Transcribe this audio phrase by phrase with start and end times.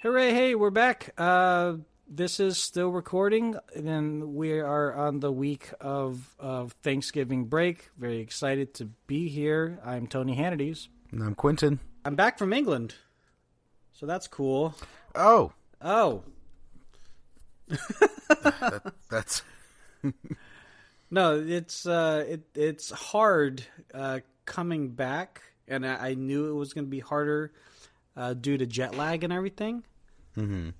[0.00, 0.32] Hooray!
[0.32, 1.14] Hey, we're back.
[1.16, 1.74] Uh,
[2.06, 7.90] this is still recording, and we are on the week of of Thanksgiving break.
[7.98, 9.78] Very excited to be here.
[9.84, 10.88] I'm Tony Hannity's.
[11.10, 11.80] And I'm Quentin.
[12.04, 12.94] I'm back from England,
[13.92, 14.74] so that's cool.
[15.14, 16.22] Oh, Oh
[17.68, 19.42] that, that's
[21.10, 23.62] no, it's uh, it it's hard
[23.94, 27.52] uh, coming back, and I, I knew it was going to be harder
[28.16, 29.84] uh, due to jet lag and everything.
[30.34, 30.70] hmm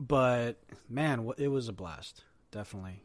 [0.00, 2.24] But man, it was a blast.
[2.50, 3.02] Definitely,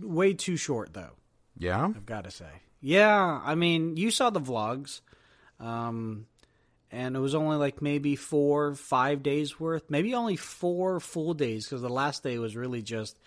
[0.00, 1.12] way too short though.
[1.58, 1.84] yeah.
[1.86, 2.50] I've got to say.
[2.82, 5.00] Yeah, I mean, you saw the vlogs,
[5.58, 6.26] um,
[6.90, 11.66] and it was only like maybe four, five days worth, maybe only four full days
[11.66, 13.18] because the last day was really just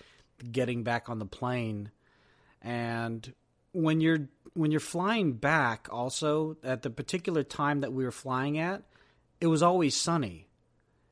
[0.51, 1.91] getting back on the plane.
[2.61, 3.31] And
[3.73, 8.57] when you're when you're flying back, also at the particular time that we were flying
[8.59, 8.83] at,
[9.43, 10.47] it was always sunny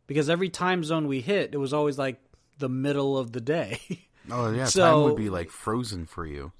[0.08, 2.18] because every time zone we hit, it was always like
[2.58, 3.80] the middle of the day.
[4.30, 4.66] Oh yeah.
[4.66, 6.52] So- time would be like frozen for you.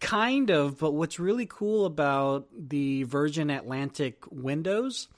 [0.00, 5.08] kind of but what's really cool about the virgin atlantic windows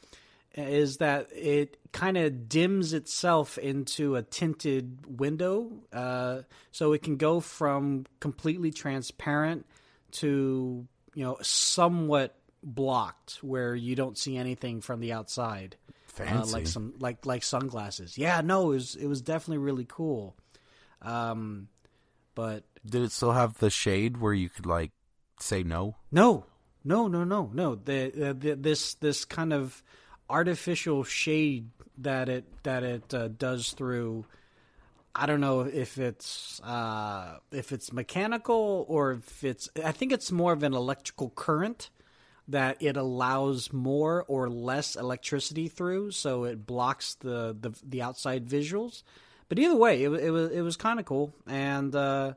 [0.56, 6.40] is that it kind of dims itself into a tinted window uh,
[6.72, 9.66] so it can go from completely transparent
[10.12, 15.76] to you know somewhat blocked where you don't see anything from the outside
[16.20, 20.34] uh, like some like like sunglasses yeah no it was it was definitely really cool
[21.02, 21.68] um
[22.34, 24.90] but Did it still have the shade where you could like
[25.40, 25.96] say no?
[26.10, 26.46] No,
[26.84, 27.74] no, no, no, no.
[27.76, 29.82] The, uh, the this this kind of
[30.28, 34.26] artificial shade that it that it uh, does through.
[35.14, 39.68] I don't know if it's uh, if it's mechanical or if it's.
[39.84, 41.90] I think it's more of an electrical current
[42.48, 48.46] that it allows more or less electricity through, so it blocks the the, the outside
[48.46, 49.02] visuals.
[49.48, 52.34] But either way, it, it was it was kind of cool, and uh,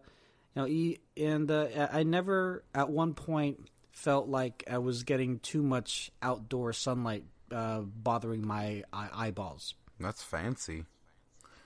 [0.55, 5.39] you know, e- and uh, I never at one point felt like I was getting
[5.39, 9.73] too much outdoor sunlight uh, bothering my eyeballs.
[9.99, 10.85] That's fancy.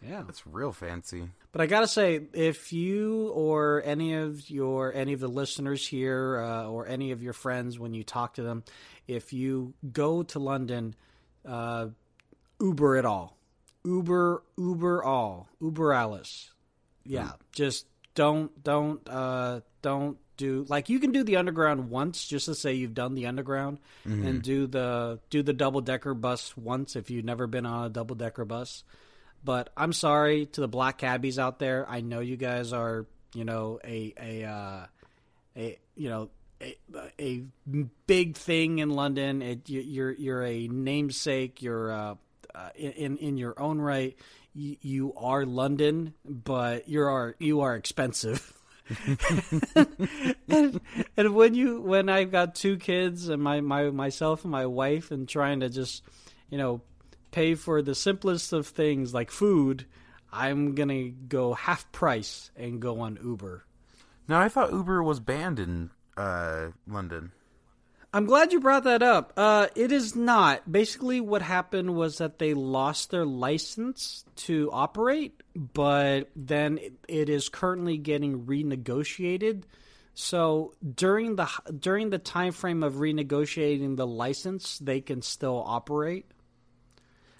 [0.01, 1.29] Yeah, That's real fancy.
[1.51, 6.39] but I gotta say, if you or any of your any of the listeners here
[6.41, 8.63] uh, or any of your friends, when you talk to them,
[9.07, 10.95] if you go to London,
[11.45, 11.87] uh,
[12.59, 13.37] Uber it all,
[13.85, 16.51] Uber Uber all, Uber Alice.
[17.05, 17.85] Yeah, just
[18.15, 22.73] don't don't uh, don't do like you can do the underground once just to say
[22.73, 27.25] you've done the underground and do the do the double decker bus once if you've
[27.25, 28.83] never been on a double decker bus.
[29.43, 31.85] But I'm sorry to the black cabbies out there.
[31.89, 34.85] I know you guys are, you know, a a uh,
[35.57, 36.29] a you know
[36.61, 36.77] a,
[37.19, 37.43] a
[38.05, 39.41] big thing in London.
[39.41, 41.61] It, you- you're you're a namesake.
[41.61, 42.15] You're uh,
[42.53, 44.15] uh, in in your own right.
[44.53, 48.53] You, you are London, but you are you are expensive.
[50.47, 50.81] and,
[51.17, 55.11] and when you when I've got two kids and my, my myself and my wife
[55.11, 56.03] and trying to just
[56.49, 56.81] you know
[57.31, 59.85] pay for the simplest of things like food,
[60.31, 63.65] I'm gonna go half price and go on Uber.
[64.27, 67.31] Now I thought Uber was banned in uh, London.
[68.13, 69.31] I'm glad you brought that up.
[69.37, 70.69] Uh, it is not.
[70.69, 77.29] Basically, what happened was that they lost their license to operate, but then it, it
[77.29, 79.63] is currently getting renegotiated.
[80.13, 81.47] So during the
[81.79, 86.25] during the time frame of renegotiating the license, they can still operate.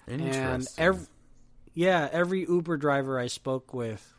[0.06, 1.06] And every,
[1.74, 4.14] yeah, every Uber driver I spoke with,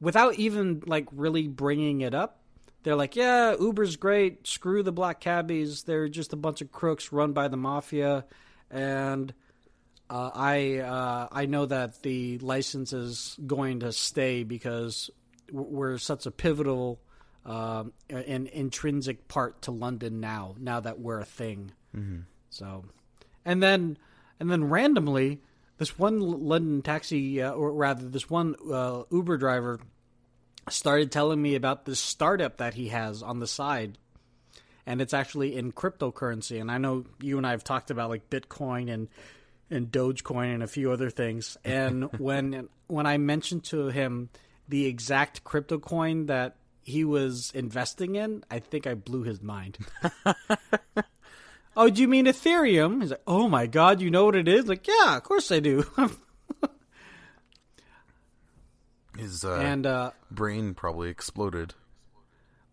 [0.00, 2.38] without even like really bringing it up,
[2.82, 4.46] they're like, "Yeah, Uber's great.
[4.46, 5.84] Screw the black cabbies.
[5.84, 8.24] They're just a bunch of crooks run by the mafia."
[8.70, 9.32] And
[10.10, 15.10] uh, I uh, I know that the license is going to stay because
[15.50, 17.00] we're such a pivotal
[17.46, 20.54] um, and intrinsic part to London now.
[20.58, 22.20] Now that we're a thing, mm-hmm.
[22.50, 22.84] so
[23.44, 23.96] and then
[24.42, 25.40] and then randomly
[25.78, 29.78] this one London taxi, uh, or rather this one uh, Uber driver,
[30.68, 33.98] started telling me about this startup that he has on the side,
[34.84, 36.60] and it's actually in cryptocurrency.
[36.60, 39.06] And I know you and I have talked about like Bitcoin and
[39.70, 41.56] and Dogecoin and a few other things.
[41.64, 44.28] And when when I mentioned to him
[44.66, 49.78] the exact crypto coin that he was investing in, I think I blew his mind.
[51.76, 53.00] oh, do you mean Ethereum?
[53.00, 54.66] He's like, oh my god, you know what it is?
[54.66, 55.84] Like, yeah, of course I do.
[59.18, 61.74] His uh, and uh, brain probably exploded.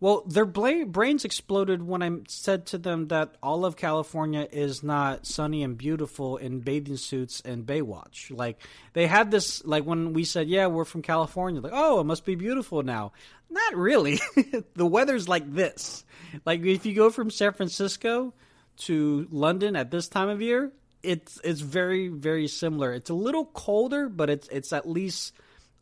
[0.00, 4.82] Well, their bla- brains exploded when I said to them that all of California is
[4.82, 8.34] not sunny and beautiful in bathing suits and Baywatch.
[8.34, 8.62] Like
[8.94, 12.24] they had this, like when we said, "Yeah, we're from California," like, "Oh, it must
[12.24, 13.12] be beautiful now."
[13.50, 14.20] Not really.
[14.74, 16.06] the weather's like this.
[16.46, 18.32] Like if you go from San Francisco
[18.80, 20.72] to London at this time of year,
[21.02, 22.92] it's it's very very similar.
[22.92, 25.32] It's a little colder, but it's it's at least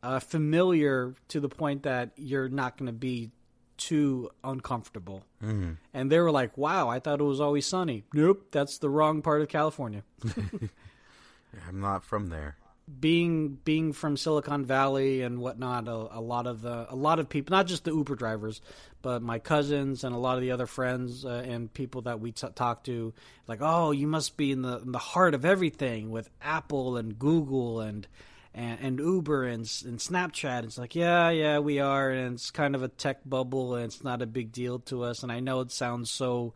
[0.03, 3.31] uh, familiar to the point that you're not going to be
[3.77, 5.25] too uncomfortable.
[5.43, 5.73] Mm-hmm.
[5.95, 9.23] And they were like, "Wow, I thought it was always sunny." Nope, that's the wrong
[9.23, 10.03] part of California.
[11.69, 12.56] I'm not from there.
[13.00, 17.29] Being being from Silicon Valley and whatnot, a, a lot of the a lot of
[17.29, 18.61] people, not just the Uber drivers,
[19.02, 22.32] but my cousins and a lot of the other friends uh, and people that we
[22.32, 23.12] t- talk to,
[23.46, 27.19] like, oh, you must be in the in the heart of everything with Apple and
[27.19, 28.06] Google and
[28.55, 30.64] and, and Uber and, and Snapchat.
[30.64, 34.02] It's like, yeah, yeah, we are, and it's kind of a tech bubble, and it's
[34.02, 35.23] not a big deal to us.
[35.23, 36.55] And I know it sounds so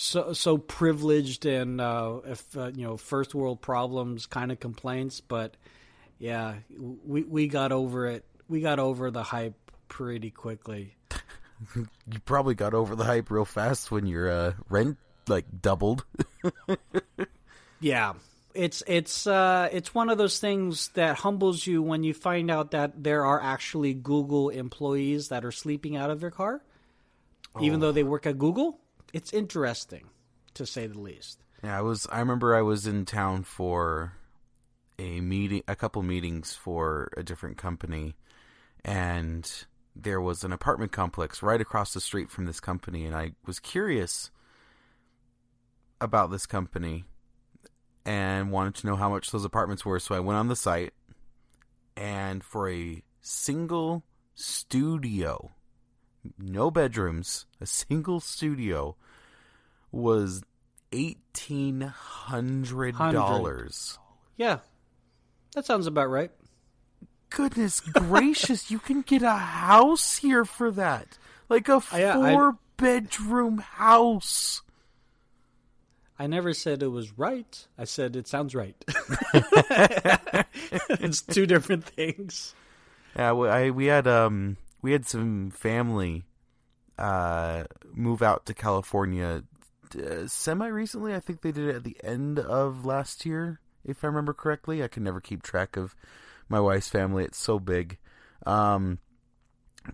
[0.00, 5.20] so so privileged and uh, if uh, you know first world problems kind of complaints,
[5.20, 5.56] but
[6.18, 8.24] yeah, we we got over it.
[8.48, 9.56] We got over the hype
[9.88, 10.96] pretty quickly.
[11.74, 14.96] You probably got over the hype real fast when your uh, rent
[15.26, 16.04] like doubled.
[17.80, 18.14] Yeah,
[18.54, 22.72] it's it's uh, it's one of those things that humbles you when you find out
[22.72, 26.60] that there are actually Google employees that are sleeping out of their car,
[27.60, 28.80] even though they work at Google.
[29.12, 30.06] It's interesting,
[30.54, 31.44] to say the least.
[31.64, 32.06] Yeah, I was.
[32.12, 34.12] I remember I was in town for
[34.98, 38.16] a meeting, a couple meetings for a different company,
[38.84, 39.50] and
[39.96, 43.58] there was an apartment complex right across the street from this company, and I was
[43.58, 44.30] curious
[46.00, 47.04] about this company
[48.04, 49.98] and wanted to know how much those apartments were.
[49.98, 50.94] So I went on the site,
[51.96, 55.50] and for a single studio,
[56.38, 58.96] no bedrooms, a single studio
[59.92, 60.42] was
[60.92, 63.98] eighteen hundred dollars.
[64.36, 64.58] Yeah,
[65.54, 66.30] that sounds about right.
[67.30, 71.18] Goodness gracious, you can get a house here for that.
[71.48, 74.62] Like a Yeah, I- four bedroom house.
[76.20, 77.66] I never said it was right.
[77.78, 78.74] I said it sounds right.
[80.90, 82.54] it's two different things.
[83.14, 86.24] Yeah, we, I, we had um we had some family
[86.98, 87.64] uh
[87.94, 89.44] move out to California
[89.96, 91.14] uh, semi recently.
[91.14, 94.82] I think they did it at the end of last year, if I remember correctly.
[94.82, 95.94] I can never keep track of
[96.48, 97.98] my wife's family; it's so big.
[98.46, 98.98] Um,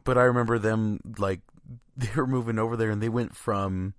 [0.04, 1.40] but I remember them like
[1.96, 3.94] they were moving over there, and they went from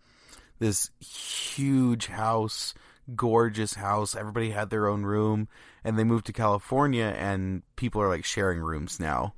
[0.60, 2.74] this huge house,
[3.16, 4.16] gorgeous house.
[4.16, 5.48] Everybody had their own room,
[5.84, 9.34] and they moved to California, and people are like sharing rooms now.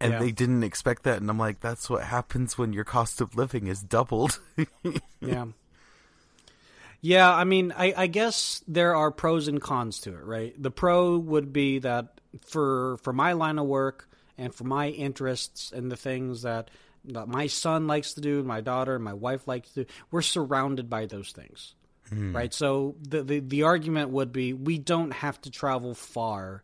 [0.00, 0.18] And Yeah.
[0.18, 3.66] they didn't expect that, and I'm like, that's what happens when your cost of living
[3.66, 4.40] is doubled.
[5.20, 5.46] Yeah.
[7.00, 10.60] Yeah, I mean, I, I guess there are pros and cons to it, right?
[10.60, 15.72] The pro would be that for for my line of work and for my interests
[15.72, 16.70] and the things that,
[17.04, 20.22] that my son likes to do, my daughter, and my wife likes to do, we're
[20.22, 21.74] surrounded by those things,
[22.08, 22.34] hmm.
[22.34, 22.52] right?
[22.52, 26.62] So the, the the argument would be we don't have to travel far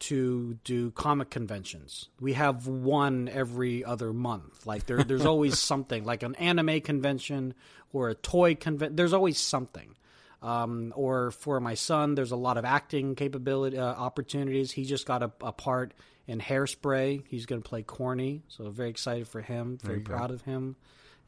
[0.00, 2.08] to do comic conventions.
[2.20, 4.66] We have one every other month.
[4.66, 7.54] Like there, there's always something, like an anime convention
[7.92, 8.96] or a toy convention.
[8.96, 9.94] There's always something.
[10.42, 14.72] Um, or for my son, there's a lot of acting capability uh, opportunities.
[14.72, 15.92] He just got a, a part
[16.26, 17.24] in Hairspray.
[17.28, 19.78] He's going to play Corny, so very excited for him.
[19.82, 20.76] Very proud of him.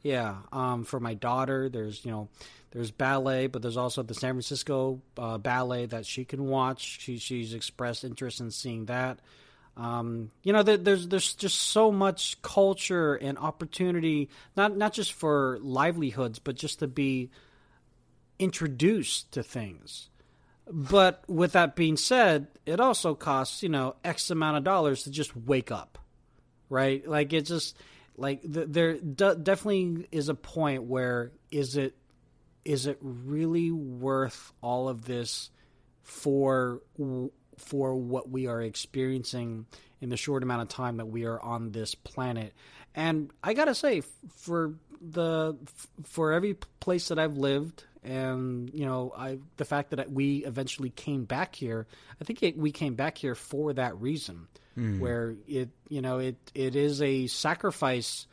[0.03, 0.35] Yeah.
[0.51, 2.29] Um, for my daughter, there's you know,
[2.71, 6.99] there's ballet, but there's also the San Francisco uh, ballet that she can watch.
[7.01, 9.19] She she's expressed interest in seeing that.
[9.75, 15.13] Um, you know, there, there's there's just so much culture and opportunity, not not just
[15.13, 17.31] for livelihoods, but just to be
[18.37, 20.09] introduced to things.
[20.69, 25.11] But with that being said, it also costs you know X amount of dollars to
[25.11, 25.97] just wake up,
[26.69, 27.07] right?
[27.07, 27.77] Like it just
[28.17, 31.95] like th- there d- definitely is a point where is it
[32.65, 35.49] is it really worth all of this
[36.01, 36.81] for
[37.57, 39.65] for what we are experiencing
[40.01, 42.53] in the short amount of time that we are on this planet?
[42.95, 44.01] And i gotta say
[44.35, 45.57] for the
[46.03, 50.89] for every place that i've lived and you know i the fact that we eventually
[50.89, 51.87] came back here
[52.21, 54.47] i think it, we came back here for that reason
[54.99, 58.27] where it you know it it is a sacrifice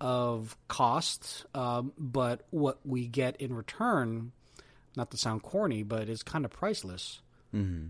[0.00, 4.32] of cost um, but what we get in return
[4.96, 7.20] not to sound corny but is kind of priceless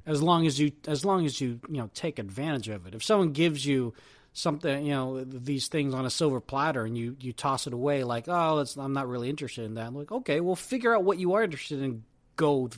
[0.07, 3.03] as long as you as long as you you know take advantage of it if
[3.03, 3.93] someone gives you
[4.37, 8.05] something, you know, these things on a silver platter and you, you toss it away
[8.05, 9.87] like, oh, I'm not really interested in that.
[9.87, 12.05] I'm like, okay, well, figure out what you are interested in.
[12.37, 12.69] Go,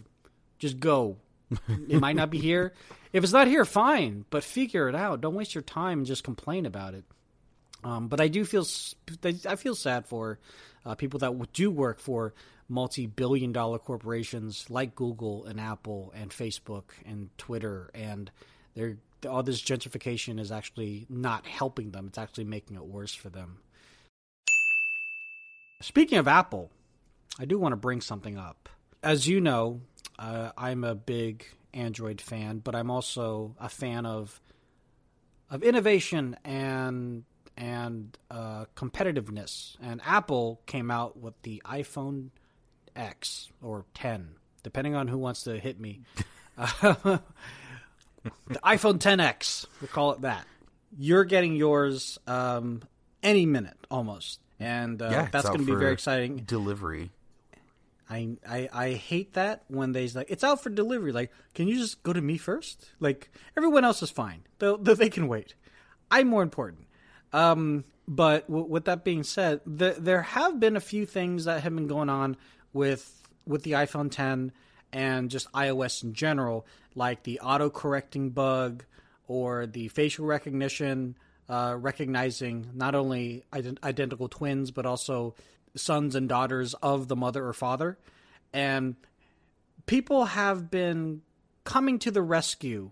[0.61, 1.17] just go.
[1.89, 2.75] it might not be here.
[3.13, 5.21] If it's not here, fine, but figure it out.
[5.21, 7.05] Don't waste your time and just complain about it.
[7.85, 8.67] Um, but I do feel
[9.47, 10.39] I feel sad for
[10.85, 12.35] uh, people that do work for
[12.69, 18.31] multi-billion-dollar corporations like Google and Apple and Facebook and Twitter, and
[19.29, 22.09] all this gentrification is actually not helping them.
[22.09, 23.59] It's actually making it worse for them.
[25.81, 26.71] Speaking of Apple,
[27.39, 28.69] I do want to bring something up.
[29.03, 29.81] As you know,
[30.19, 34.41] uh, I'm a big Android fan, but I'm also a fan of
[35.51, 37.25] of innovation and
[37.57, 39.77] and uh, competitiveness.
[39.83, 42.31] And Apple came out with the iPhone
[42.95, 46.01] X or 10, depending on who wants to hit me.
[46.57, 47.21] the
[48.65, 50.47] iPhone 10X, we'll call it that.
[50.97, 52.83] You're getting yours um,
[53.23, 56.39] any minute almost, and uh, yeah, that's going to be very exciting.
[56.39, 57.11] Delivery.
[58.11, 61.13] I, I I hate that when they like it's out for delivery.
[61.13, 62.93] Like, can you just go to me first?
[63.01, 64.45] Like everyone else is fine.
[64.59, 65.55] They they can wait.
[66.11, 66.87] I'm more important.
[67.33, 71.63] Um, but w- with that being said, the, there have been a few things that
[71.63, 72.37] have been going on
[72.73, 74.53] with with the iPhone 10
[74.93, 78.85] and just iOS in general, like the auto correcting bug
[79.27, 81.17] or the facial recognition
[81.49, 85.35] uh, recognizing not only ident- identical twins but also
[85.79, 87.99] sons and daughters of the mother or father,
[88.53, 88.97] and
[89.87, 91.23] people have been
[91.65, 92.91] coming to the rescue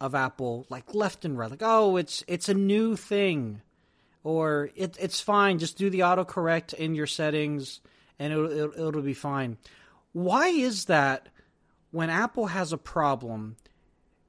[0.00, 3.60] of Apple like left and right, like oh it's it's a new thing
[4.28, 5.58] or it, it's fine.
[5.58, 7.80] Just do the autocorrect in your settings,
[8.18, 9.56] and it'll, it'll, it'll be fine.
[10.12, 11.28] Why is that?
[11.90, 13.56] When Apple has a problem,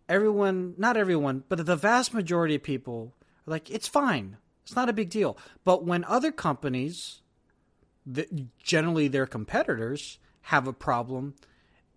[0.07, 3.13] everyone, not everyone, but the vast majority of people
[3.45, 4.37] are like, it's fine.
[4.63, 5.37] It's not a big deal.
[5.65, 7.19] But when other companies,
[8.63, 11.35] generally their competitors, have a problem,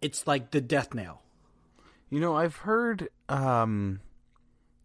[0.01, 1.23] it's like the death nail.
[2.11, 4.01] You know, I've heard, um,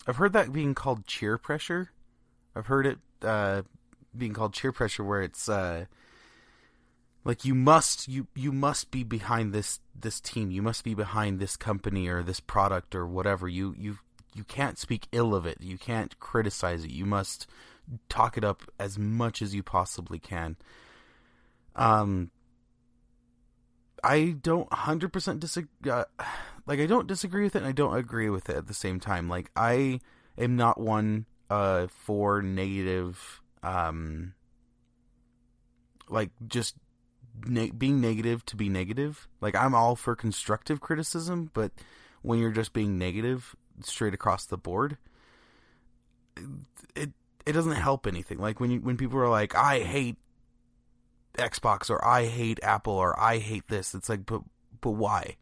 [0.07, 1.91] I've heard that being called cheer pressure.
[2.55, 3.63] I've heard it uh,
[4.15, 5.85] being called cheer pressure, where it's uh,
[7.23, 11.39] like you must you you must be behind this this team, you must be behind
[11.39, 13.47] this company or this product or whatever.
[13.47, 13.97] You you
[14.33, 15.57] you can't speak ill of it.
[15.59, 16.91] You can't criticize it.
[16.91, 17.47] You must
[18.07, 20.55] talk it up as much as you possibly can.
[21.77, 22.31] Um,
[24.03, 25.91] I don't hundred percent disagree.
[25.91, 26.05] Uh,
[26.65, 28.99] like I don't disagree with it, and I don't agree with it at the same
[28.99, 29.29] time.
[29.29, 29.99] Like I
[30.37, 34.33] am not one uh for negative um
[36.09, 36.75] like just
[37.45, 39.27] ne- being negative to be negative.
[39.41, 41.71] Like I'm all for constructive criticism, but
[42.21, 44.97] when you're just being negative straight across the board,
[46.95, 47.11] it
[47.45, 48.39] it doesn't help anything.
[48.39, 50.17] Like when you when people are like, "I hate
[51.37, 54.41] Xbox" or "I hate Apple" or "I hate this," it's like, but
[54.81, 55.37] but why?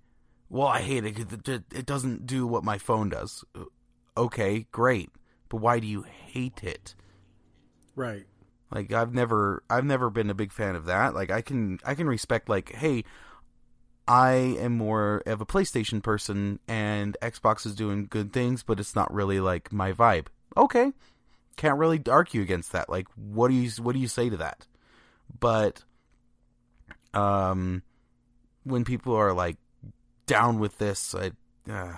[0.50, 1.48] Well, I hate it.
[1.48, 3.44] It, it doesn't do what my phone does.
[4.16, 5.10] Okay, great
[5.50, 6.96] but why do you hate it?
[7.96, 8.25] Right.
[8.72, 11.14] Like I've never I've never been a big fan of that.
[11.14, 13.04] Like I can I can respect like hey
[14.08, 18.96] I am more of a PlayStation person and Xbox is doing good things but it's
[18.96, 20.28] not really like my vibe.
[20.58, 20.92] Okay.
[21.56, 22.90] Can't really argue against that.
[22.90, 24.68] Like what do you what do you say to that?
[25.39, 25.84] But
[27.13, 27.84] um
[28.63, 29.58] when people are like
[30.25, 31.32] down with this I
[31.70, 31.96] uh,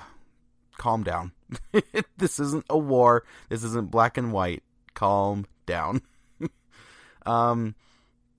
[0.77, 1.31] calm down.
[2.17, 3.23] this isn't a war.
[3.49, 4.63] This isn't black and white.
[4.93, 6.01] Calm down.
[7.25, 7.75] um,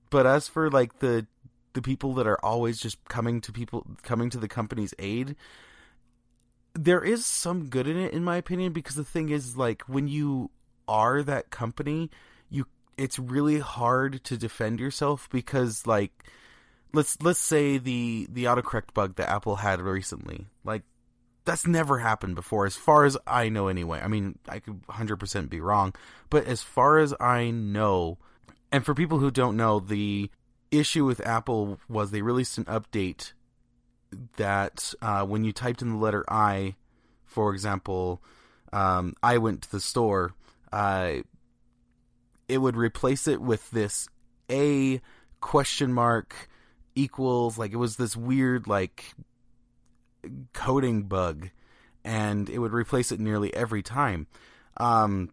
[0.09, 1.27] but as for like the
[1.73, 5.35] the people that are always just coming to people coming to the company's aid,
[6.73, 8.73] there is some good in it, in my opinion.
[8.73, 10.49] Because the thing is, like when you
[10.87, 12.09] are that company,
[12.99, 16.11] it's really hard to defend yourself because like
[16.93, 20.83] let's let's say the the autocorrect bug that Apple had recently, like
[21.45, 24.01] that's never happened before, as far as I know, anyway.
[24.03, 25.95] I mean, I could 100% be wrong,
[26.29, 28.19] but as far as I know,
[28.71, 30.29] and for people who don't know, the
[30.69, 33.33] issue with Apple was they released an update
[34.37, 36.75] that uh, when you typed in the letter I,
[37.25, 38.21] for example,
[38.71, 40.33] um, I went to the store,
[40.71, 41.13] uh,
[42.49, 44.09] it would replace it with this
[44.51, 44.99] A
[45.39, 46.49] question mark
[46.95, 49.13] equals like it was this weird like
[50.53, 51.49] coding bug,
[52.03, 54.27] and it would replace it nearly every time.
[54.77, 55.31] Um,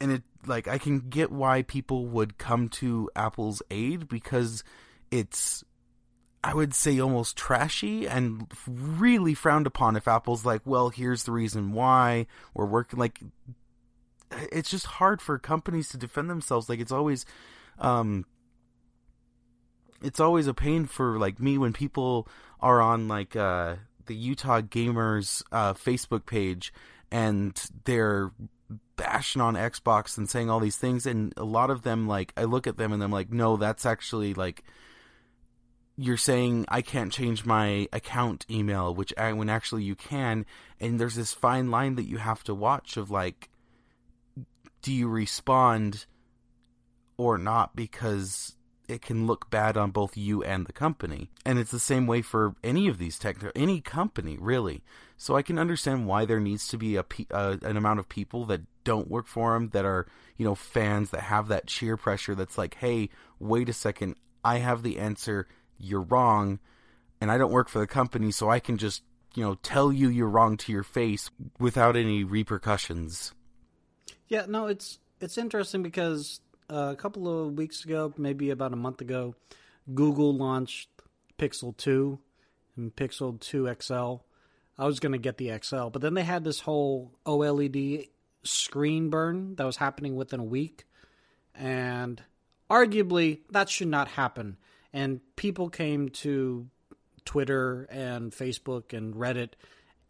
[0.00, 4.62] and it like I can get why people would come to Apple's aid because
[5.10, 5.64] it's
[6.44, 11.32] I would say almost trashy and really frowned upon if Apple's like, well, here's the
[11.32, 13.20] reason why we're working like
[14.52, 16.68] it's just hard for companies to defend themselves.
[16.68, 17.24] Like it's always,
[17.78, 18.24] um,
[20.02, 22.28] it's always a pain for like me when people
[22.60, 26.72] are on like uh, the Utah Gamers uh, Facebook page
[27.10, 28.32] and they're
[28.96, 32.44] bashing on Xbox and saying all these things, and a lot of them like I
[32.44, 34.62] look at them and I'm like, no, that's actually like
[35.96, 40.46] you're saying I can't change my account email, which I, when actually you can,
[40.78, 43.48] and there's this fine line that you have to watch of like,
[44.82, 46.06] do you respond
[47.16, 48.56] or not because
[48.88, 51.28] it can look bad on both you and the company.
[51.44, 54.82] And it's the same way for any of these tech, any company really.
[55.18, 58.62] So I can understand why there needs to be a an amount of people that
[58.84, 60.06] don't work for them that are
[60.38, 62.34] you know fans that have that cheer pressure.
[62.34, 65.46] That's like, hey, wait a second, I have the answer.
[65.76, 66.58] You're wrong,
[67.20, 69.02] and I don't work for the company, so I can just
[69.34, 73.34] you know tell you you're wrong to your face without any repercussions.
[74.28, 78.76] Yeah, no, it's it's interesting because uh, a couple of weeks ago, maybe about a
[78.76, 79.34] month ago,
[79.94, 80.88] Google launched
[81.38, 82.18] Pixel 2
[82.76, 84.16] and Pixel 2 XL.
[84.80, 88.10] I was going to get the XL, but then they had this whole OLED
[88.44, 90.84] screen burn that was happening within a week.
[91.54, 92.22] And
[92.70, 94.56] arguably, that should not happen.
[94.92, 96.68] And people came to
[97.24, 99.50] Twitter and Facebook and Reddit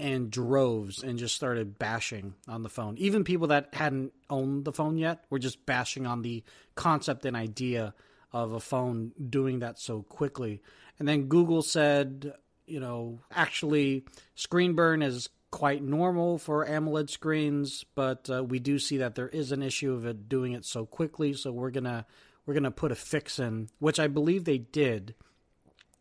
[0.01, 2.97] and droves and just started bashing on the phone.
[2.99, 7.37] Even people that hadn't owned the phone yet were just bashing on the concept and
[7.37, 7.95] idea
[8.33, 10.63] of a phone doing that so quickly.
[10.99, 12.33] And then Google said,
[12.67, 18.79] you know, actually, screen burn is quite normal for AMOLED screens, but uh, we do
[18.79, 21.33] see that there is an issue of it doing it so quickly.
[21.33, 22.07] So we're gonna
[22.47, 25.15] we're gonna put a fix in, which I believe they did.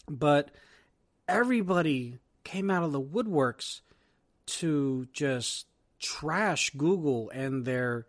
[0.10, 0.52] But
[1.28, 3.82] everybody came out of the woodworks
[4.48, 5.68] to just
[6.00, 8.08] trash Google and their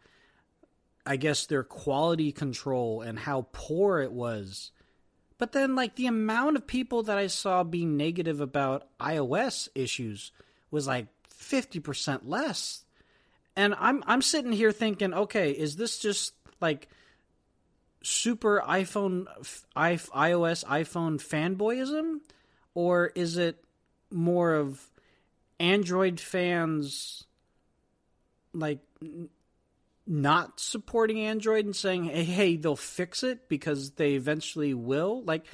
[1.06, 4.72] I guess their quality control and how poor it was.
[5.38, 10.32] But then like the amount of people that I saw being negative about iOS issues
[10.70, 12.84] was like 50% less.
[13.56, 16.88] And I'm I'm sitting here thinking, okay, is this just like
[18.02, 19.26] super iPhone
[19.76, 22.20] iOS iPhone fanboyism
[22.74, 23.64] or is it
[24.10, 24.88] more of
[25.60, 27.24] Android fans
[28.52, 28.80] like
[30.06, 35.44] not supporting Android and saying, "Hey, hey, they'll fix it because they eventually will." Like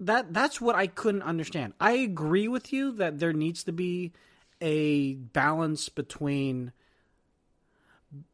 [0.00, 1.74] that that's what I couldn't understand.
[1.80, 4.12] I agree with you that there needs to be
[4.60, 6.72] a balance between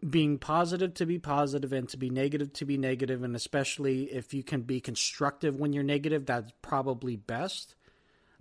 [0.09, 4.33] being positive to be positive and to be negative to be negative and especially if
[4.33, 7.75] you can be constructive when you're negative that's probably best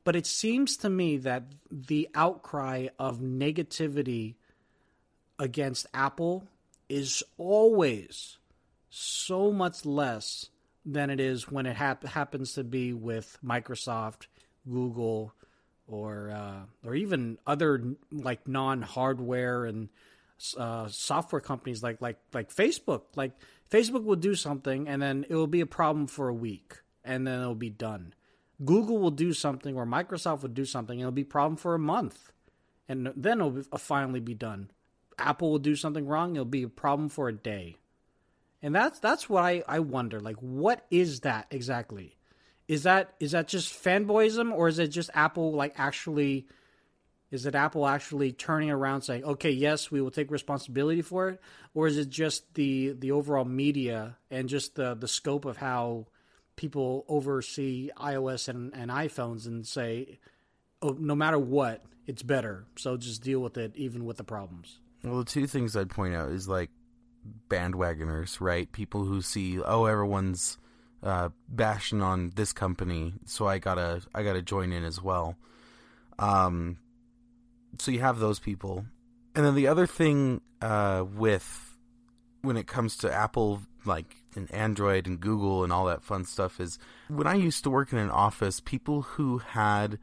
[0.03, 4.35] but it seems to me that the outcry of negativity
[5.39, 6.47] against Apple
[6.89, 8.37] is always
[8.89, 10.49] so much less
[10.85, 14.27] than it is when it hap- happens to be with Microsoft,
[14.69, 15.33] Google,
[15.87, 19.89] or uh, or even other like non-hardware and
[20.57, 23.03] uh, software companies like like like Facebook.
[23.15, 23.31] Like
[23.71, 27.25] Facebook will do something and then it will be a problem for a week and
[27.25, 28.13] then it'll be done.
[28.63, 31.75] Google will do something or Microsoft will do something and it'll be a problem for
[31.75, 32.31] a month.
[32.87, 34.69] And then it'll uh, finally be done.
[35.17, 37.77] Apple will do something wrong, it'll be a problem for a day.
[38.61, 40.19] And that's that's what I, I wonder.
[40.19, 42.17] Like what is that exactly?
[42.67, 46.47] Is that is that just fanboyism or is it just Apple like actually
[47.33, 51.41] is it Apple actually turning around saying, "Okay, yes, we will take responsibility for it,"
[51.73, 56.05] or is it just the the overall media and just the the scope of how
[56.55, 60.19] people oversee iOS and, and iPhones and say,
[60.81, 62.65] oh, no matter what, it's better.
[62.77, 64.79] So just deal with it, even with the problems.
[65.03, 66.69] Well, the two things I'd point out is like
[67.49, 68.71] bandwagoners, right?
[68.71, 70.57] People who see, oh, everyone's
[71.01, 75.35] uh, bashing on this company, so I gotta, I gotta join in as well.
[76.19, 76.77] Um,
[77.79, 78.85] so you have those people,
[79.35, 81.77] and then the other thing uh, with
[82.41, 86.60] when it comes to Apple, like and Android and Google and all that fun stuff
[86.60, 90.00] is when I used to work in an office, people who had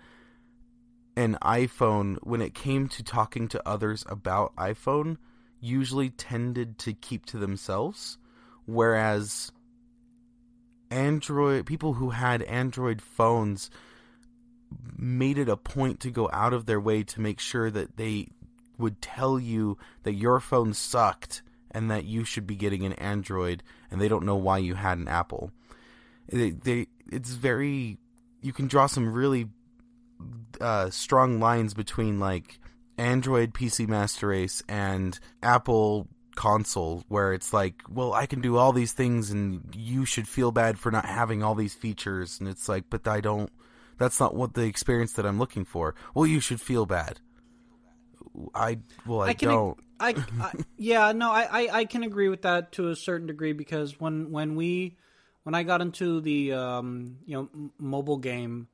[1.17, 5.17] an iPhone, when it came to talking to others about iPhone,
[5.61, 8.19] usually tended to keep to themselves.
[8.67, 9.53] Whereas
[10.91, 13.71] Android, people who had Android phones
[14.97, 18.29] made it a point to go out of their way to make sure that they
[18.79, 23.63] would tell you that your phone sucked and that you should be getting an Android
[23.91, 25.53] and they don't know why you had an Apple.
[26.29, 27.99] They, they it's very
[28.43, 29.49] you can draw some really
[30.61, 32.59] uh, strong lines between like
[32.99, 38.73] Android PC Master Race and Apple console where it's like, well, I can do all
[38.73, 42.41] these things and you should feel bad for not having all these features.
[42.41, 43.51] And it's like, but I don't,
[43.99, 45.95] that's not what the experience that I'm looking for.
[46.15, 47.21] Well, you should feel bad.
[48.55, 49.79] I, well, I, I can, don't.
[50.01, 53.53] I, I yeah, no, I, I, I can agree with that to a certain degree
[53.53, 54.97] because when, when we,
[55.43, 58.69] when I got into the, um, you know, mobile game,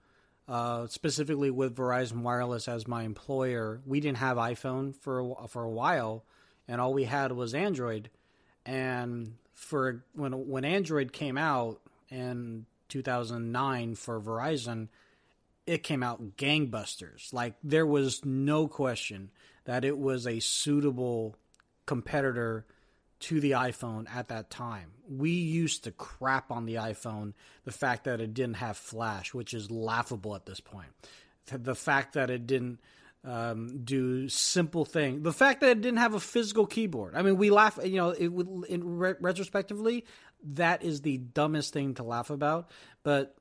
[0.49, 5.65] uh, specifically with Verizon Wireless as my employer, we didn't have iPhone for a, for
[5.65, 6.25] a while,
[6.69, 8.11] and all we had was Android.
[8.65, 14.89] And for when when Android came out in 2009 for Verizon,
[15.67, 17.33] it came out gangbusters.
[17.33, 19.31] Like there was no question
[19.67, 21.37] that it was a suitable
[21.85, 22.65] competitor
[23.19, 24.93] to the iPhone at that time.
[25.09, 29.55] We used to crap on the iPhone the fact that it didn't have flash, which
[29.55, 30.89] is laughable at this point.
[31.47, 32.81] The fact that it didn't
[33.25, 37.15] um, do simple thing, the fact that it didn't have a physical keyboard.
[37.15, 37.79] I mean, we laugh.
[37.83, 40.05] You know, it would in re- retrospectively,
[40.55, 42.71] that is the dumbest thing to laugh about.
[43.03, 43.37] But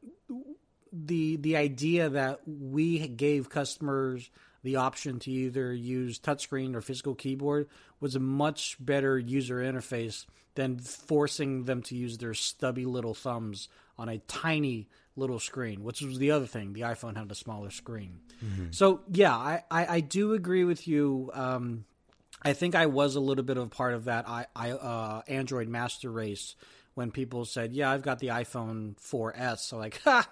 [0.91, 4.29] the the idea that we gave customers
[4.65, 10.25] the option to either use touchscreen or physical keyboard was a much better user interface
[10.55, 16.01] than forcing them to use their stubby little thumbs on a tiny little screen, which
[16.01, 16.73] was the other thing.
[16.73, 18.21] The iPhone had a smaller screen.
[18.43, 18.65] Mm-hmm.
[18.71, 21.29] So, yeah, I, I, I, do agree with you.
[21.33, 21.85] Um,
[22.41, 25.21] I think I was a little bit of a part of that I, I uh,
[25.27, 26.55] Android master race
[26.95, 30.27] when people said, "Yeah, I've got the iPhone 4S." So like, ha,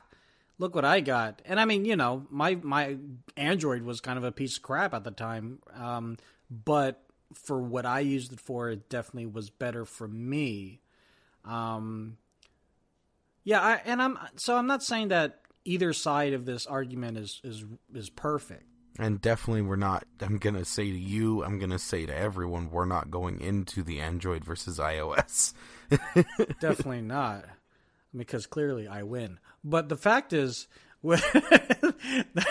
[0.58, 1.42] look what I got.
[1.46, 2.98] And I mean, you know, my my
[3.38, 6.18] Android was kind of a piece of crap at the time, um,
[6.50, 7.02] but
[7.34, 10.82] for what I used it for, it definitely was better for me.
[11.46, 12.18] Um,
[13.44, 17.42] yeah, I, and I'm so I'm not saying that either side of this argument is
[17.44, 18.66] is is perfect.
[19.00, 20.06] And definitely, we're not.
[20.22, 24.00] I'm gonna say to you, I'm gonna say to everyone, we're not going into the
[24.00, 25.54] Android versus iOS.
[26.60, 27.46] definitely not
[28.16, 29.40] because clearly I win.
[29.64, 30.68] But the fact is,
[31.04, 31.16] no,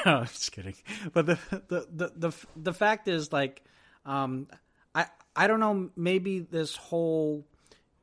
[0.05, 0.75] I'm just kidding.
[1.12, 3.62] But the the the the, the fact is, like,
[4.05, 4.48] um,
[4.94, 5.90] I I don't know.
[5.96, 7.46] Maybe this whole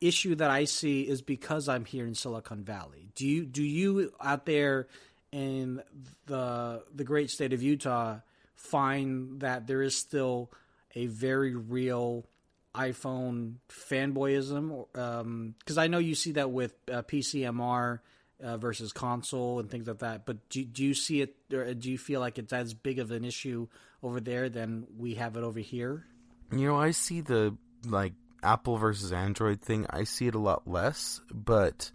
[0.02, 3.10] issue that I see is because I'm here in Silicon Valley.
[3.16, 4.88] Do you do you out there
[5.32, 5.84] in
[6.26, 8.20] the the great state of Utah
[8.56, 10.52] find that there is still
[10.96, 12.26] a very real
[12.76, 14.86] iPhone fanboyism?
[14.92, 18.00] Because um, I know you see that with uh, PCMR
[18.42, 20.26] uh, versus console and things like that.
[20.26, 23.12] But do, do you see it, or do you feel like it's as big of
[23.12, 23.68] an issue
[24.02, 26.06] over there than we have it over here?
[26.52, 27.56] You know, I see the
[27.86, 29.86] like Apple versus Android thing.
[29.90, 31.92] I see it a lot less, but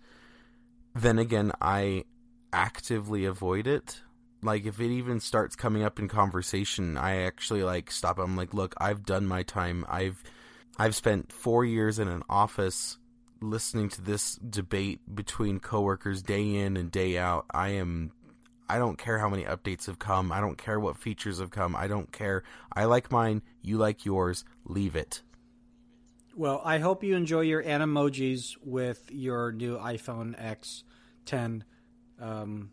[0.95, 2.05] then again, I
[2.53, 4.01] actively avoid it.
[4.43, 8.19] Like if it even starts coming up in conversation, I actually like stop.
[8.19, 9.87] I'm like, look, I've done my time.
[9.89, 10.23] I've
[10.79, 12.99] I've spent four years in an office
[13.41, 17.47] listening to this debate between coworkers day in and day out.
[17.53, 18.13] I am
[18.69, 20.33] I don't care how many updates have come.
[20.33, 21.77] I don't care what features have come.
[21.77, 22.43] I don't care.
[22.73, 24.45] I like mine, you like yours.
[24.65, 25.23] Leave it.
[26.35, 30.35] Well, I hope you enjoy your animojis with your new iPhone
[31.29, 31.63] X10
[32.21, 32.71] um,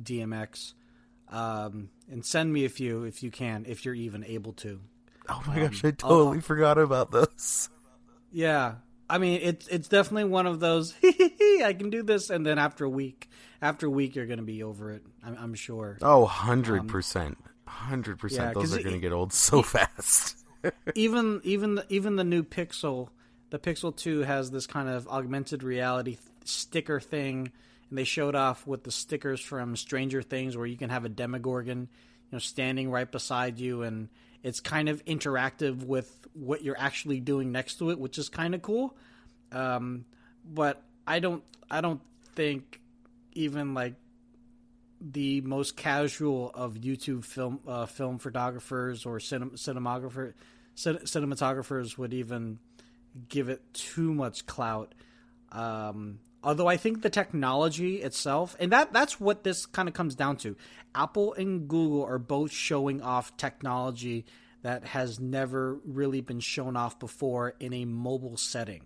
[0.00, 0.74] DMX.
[1.30, 4.80] Um, and send me a few if you can, if you're even able to.
[5.30, 7.68] Oh my um, gosh, I totally I'll, forgot about this.
[8.32, 8.76] Yeah,
[9.10, 10.94] I mean it's it's definitely one of those.
[11.04, 13.28] I can do this, and then after a week,
[13.60, 15.02] after a week, you're going to be over it.
[15.22, 15.98] I'm, I'm sure.
[16.00, 18.54] Oh, 100 um, percent, hundred percent.
[18.54, 20.38] Those are going to get old so fast.
[20.94, 23.08] even even the, even the new Pixel,
[23.50, 27.52] the Pixel Two has this kind of augmented reality sticker thing,
[27.90, 31.10] and they showed off with the stickers from Stranger Things, where you can have a
[31.10, 31.88] Demogorgon, you
[32.32, 34.08] know, standing right beside you and
[34.42, 38.54] it's kind of interactive with what you're actually doing next to it, which is kind
[38.54, 38.96] of cool.
[39.52, 40.04] Um,
[40.44, 42.00] but I don't, I don't
[42.34, 42.80] think
[43.32, 43.94] even like
[45.00, 50.34] the most casual of YouTube film uh, film photographers or cinem- cinematographer
[50.74, 52.58] cin- cinematographers would even
[53.28, 54.94] give it too much clout.
[55.52, 60.14] Um, although I think the technology itself, and that that's what this kind of comes
[60.14, 60.56] down to.
[60.94, 64.24] Apple and Google are both showing off technology
[64.62, 68.80] that has never really been shown off before in a mobile setting.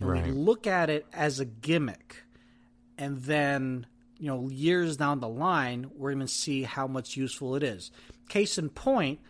[0.00, 0.24] And right.
[0.24, 2.24] we look at it as a gimmick,
[2.98, 3.86] and then
[4.18, 7.92] you know years down the line, we're going to see how much useful it is.
[8.28, 9.20] Case in point,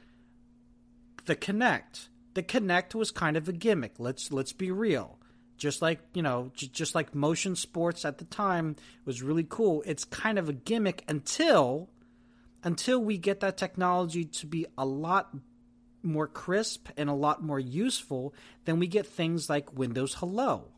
[1.26, 2.08] the Kinect.
[2.32, 3.96] The Kinect was kind of a gimmick.
[3.98, 5.18] Let's let's be real
[5.56, 10.04] just like you know just like motion sports at the time was really cool it's
[10.04, 11.88] kind of a gimmick until
[12.64, 15.34] until we get that technology to be a lot
[16.04, 20.68] more crisp and a lot more useful, then we get things like Windows Hello.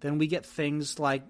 [0.00, 1.22] Then we get things like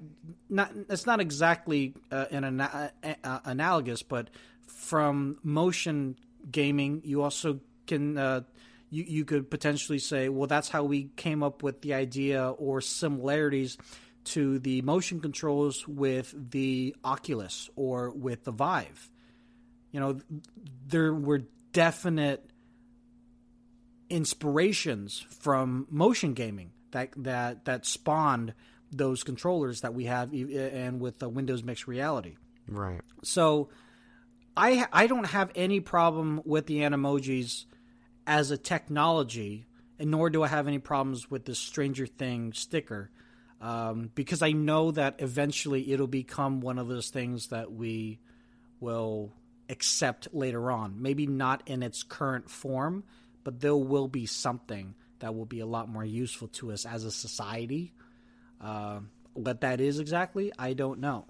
[0.50, 2.92] not it's not exactly uh, an ana-
[3.24, 4.28] uh, analogous, but
[4.66, 6.16] from motion
[6.50, 8.42] gaming, you also can uh,
[8.90, 12.80] you you could potentially say, well, that's how we came up with the idea or
[12.80, 13.78] similarities
[14.24, 19.10] to the motion controls with the Oculus or with the Vive.
[19.90, 20.20] You know,
[20.86, 22.50] there were definite
[24.10, 28.54] inspirations from motion gaming that that that spawned
[28.90, 32.36] those controllers that we have and with the Windows Mixed Reality.
[32.66, 33.00] Right.
[33.22, 33.68] So
[34.56, 37.66] I I don't have any problem with the Animojis
[38.28, 39.66] as a technology,
[39.98, 43.10] and nor do I have any problems with the Stranger Thing sticker.
[43.60, 48.20] Um, because I know that eventually it'll become one of those things that we
[48.78, 49.32] will
[49.68, 51.02] accept later on.
[51.02, 53.02] Maybe not in its current form,
[53.42, 57.02] but there will be something that will be a lot more useful to us as
[57.02, 57.92] a society.
[58.60, 59.00] Uh,
[59.32, 61.24] what that is exactly, I don't know.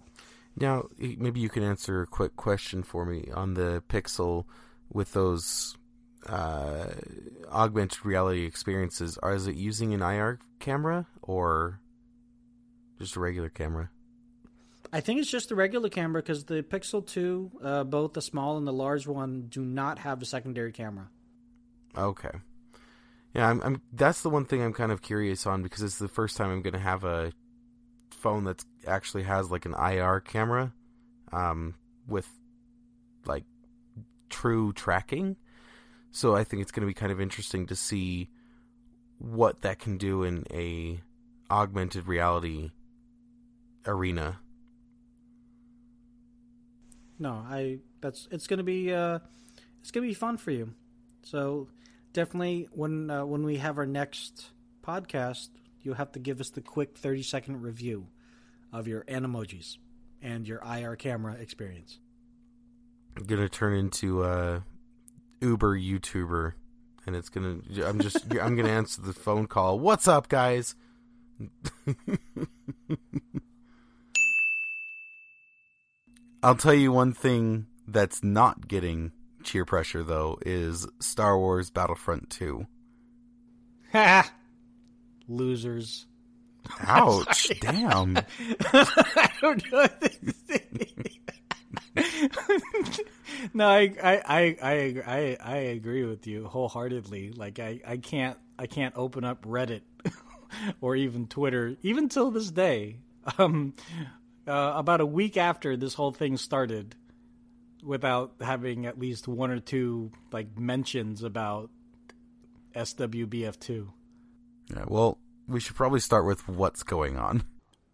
[0.56, 4.44] Now, maybe you can answer a quick question for me on the Pixel
[4.92, 5.77] with those
[6.26, 6.86] uh,
[7.50, 9.18] augmented reality experiences.
[9.18, 11.80] Are is it using an IR camera or
[12.98, 13.90] just a regular camera?
[14.92, 18.56] I think it's just the regular camera because the Pixel 2, uh, both the small
[18.56, 21.08] and the large one, do not have a secondary camera.
[21.96, 22.30] Okay.
[23.34, 23.82] Yeah, I'm, I'm.
[23.92, 26.62] That's the one thing I'm kind of curious on because it's the first time I'm
[26.62, 27.32] going to have a
[28.10, 30.72] phone that actually has like an IR camera,
[31.32, 31.74] um,
[32.06, 32.26] with
[33.26, 33.44] like
[34.30, 35.36] true tracking.
[36.10, 38.28] So I think it's going to be kind of interesting to see
[39.18, 41.00] what that can do in a
[41.50, 42.70] augmented reality
[43.86, 44.38] arena.
[47.18, 49.18] No, I that's it's going to be uh
[49.80, 50.72] it's going to be fun for you.
[51.22, 51.68] So
[52.12, 54.46] definitely when uh, when we have our next
[54.82, 55.48] podcast,
[55.82, 58.06] you'll have to give us the quick 30 second review
[58.72, 59.78] of your animojis
[60.22, 61.98] and your IR camera experience.
[63.16, 64.62] I'm going to turn into a
[65.40, 66.54] Uber YouTuber
[67.08, 67.30] and it's
[67.72, 69.78] to I'm just I'm to answer the phone call.
[69.78, 70.76] What's up, guys?
[76.42, 82.28] I'll tell you one thing that's not getting cheer pressure though is Star Wars Battlefront
[82.30, 82.66] 2.
[83.92, 84.30] Ha!
[85.28, 86.06] Losers.
[86.80, 87.50] Ouch.
[87.60, 88.18] Damn.
[88.18, 89.88] I don't know.
[93.54, 94.56] No, I, I, I,
[95.06, 97.32] I, I, agree with you wholeheartedly.
[97.32, 99.82] Like, I, I can't, I can't open up Reddit
[100.80, 102.98] or even Twitter, even till this day.
[103.36, 103.74] Um,
[104.46, 106.94] uh, about a week after this whole thing started,
[107.82, 111.70] without having at least one or two like mentions about
[112.74, 113.88] SWBF2.
[114.70, 117.42] Yeah, well, we should probably start with what's going on.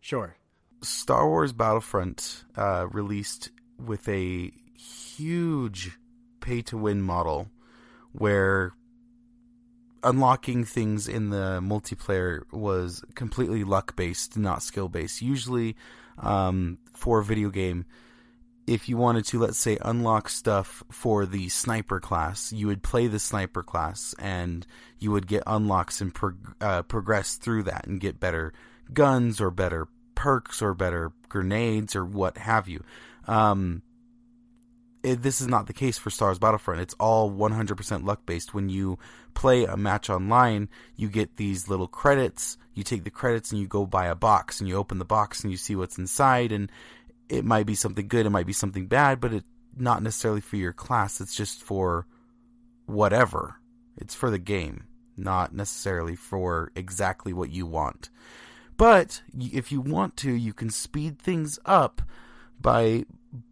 [0.01, 0.37] Sure.
[0.83, 4.51] Star Wars Battlefront uh, released with a
[5.17, 5.99] huge
[6.41, 7.49] pay to win model
[8.13, 8.73] where
[10.03, 15.23] unlocking things in the multiplayer was completely luck based, not skill based.
[15.23, 15.77] Usually,
[16.19, 17.87] um, for a video game,
[18.67, 23.07] if you wanted to, let's say, unlock stuff for the sniper class, you would play
[23.07, 24.67] the sniper class and
[24.99, 28.53] you would get unlocks and prog- uh, progress through that and get better
[28.93, 32.83] guns or better perks or better grenades or what have you.
[33.27, 33.83] Um,
[35.05, 36.81] it, this is not the case for Star Wars Battlefront.
[36.81, 38.55] It's all 100% luck based.
[38.55, 38.99] When you
[39.35, 42.57] play a match online, you get these little credits.
[42.73, 45.43] You take the credits and you go buy a box and you open the box
[45.43, 46.73] and you see what's inside and
[47.29, 50.57] it might be something good, it might be something bad, but it's not necessarily for
[50.57, 51.21] your class.
[51.21, 52.07] It's just for
[52.87, 53.57] whatever.
[53.97, 54.85] It's for the game,
[55.17, 58.11] not necessarily for exactly what you want.
[58.77, 62.03] But if you want to, you can speed things up
[62.61, 63.05] by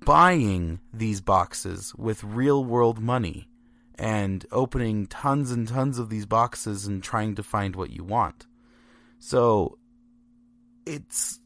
[0.05, 3.49] buying these boxes with real world money
[3.97, 8.47] and opening tons and tons of these boxes and trying to find what you want.
[9.19, 9.79] So
[10.87, 11.41] it's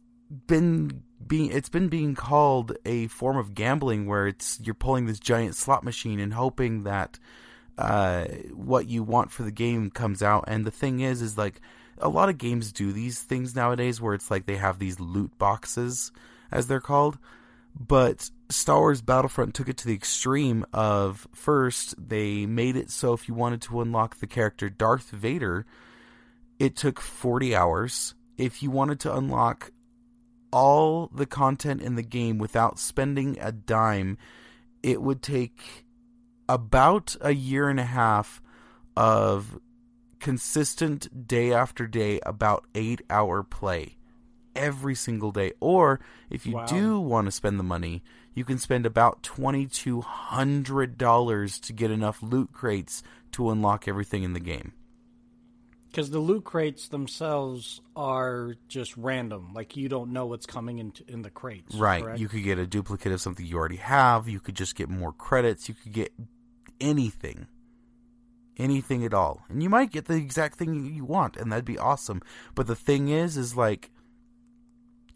[0.46, 5.20] been being it's been being called a form of gambling where it's you're pulling this
[5.20, 7.18] giant slot machine and hoping that
[7.78, 11.60] uh, what you want for the game comes out and the thing is is like
[11.98, 15.36] a lot of games do these things nowadays where it's like they have these loot
[15.38, 16.10] boxes
[16.50, 17.18] as they're called
[17.78, 23.12] but Star Wars Battlefront took it to the extreme of first they made it so
[23.12, 25.66] if you wanted to unlock the character Darth Vader
[26.58, 28.14] it took 40 hours.
[28.38, 29.72] If you wanted to unlock
[30.52, 34.18] all the content in the game without spending a dime,
[34.82, 35.86] it would take
[36.48, 38.40] about a year and a half
[38.96, 39.58] of
[40.20, 43.96] consistent day after day about eight hour play
[44.56, 45.52] every single day.
[45.60, 46.66] Or if you Wow.
[46.66, 48.02] do want to spend the money,
[48.34, 53.86] you can spend about twenty two hundred dollars to get enough loot crates to unlock
[53.88, 54.72] everything in the game.
[55.90, 59.54] Because the loot crates themselves are just random.
[59.54, 61.74] Like you don't know what's coming in in the crates.
[61.74, 62.02] Right.
[62.02, 62.20] correct?
[62.20, 64.28] You could get a duplicate of something you already have.
[64.28, 65.68] You could just get more credits.
[65.70, 66.12] You could get
[66.80, 67.46] anything.
[68.58, 69.44] Anything at all.
[69.48, 72.22] And you might get the exact thing you want, and that'd be awesome.
[72.54, 73.90] But the thing is, is like,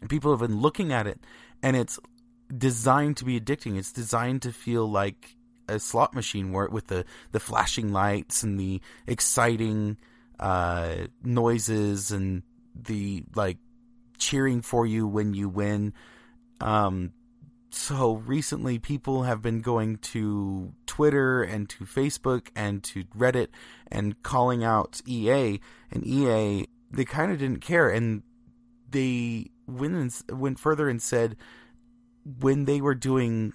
[0.09, 1.19] people have been looking at it,
[1.61, 1.99] and it's
[2.55, 3.77] designed to be addicting.
[3.77, 5.35] It's designed to feel like
[5.67, 9.97] a slot machine where with the, the flashing lights and the exciting
[10.39, 12.43] uh, noises and
[12.75, 13.57] the like
[14.17, 15.93] cheering for you when you win.
[16.59, 17.13] Um,
[17.69, 23.47] so recently, people have been going to Twitter and to Facebook and to Reddit
[23.89, 25.59] and calling out EA,
[25.89, 28.23] and EA they kind of didn't care, and
[28.89, 31.35] they went and, went further and said
[32.39, 33.53] when they were doing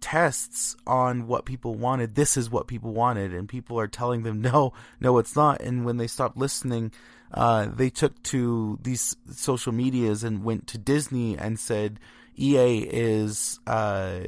[0.00, 4.40] tests on what people wanted, this is what people wanted, and people are telling them
[4.42, 5.60] no, no, it's not.
[5.62, 6.92] And when they stopped listening,
[7.32, 11.98] uh, they took to these social medias and went to Disney and said
[12.36, 14.20] EA is uh,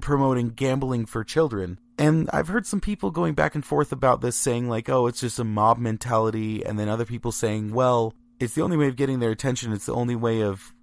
[0.00, 1.78] promoting gambling for children.
[1.98, 5.20] And I've heard some people going back and forth about this, saying like, "Oh, it's
[5.20, 8.96] just a mob mentality," and then other people saying, "Well, it's the only way of
[8.96, 9.72] getting their attention.
[9.72, 10.74] It's the only way of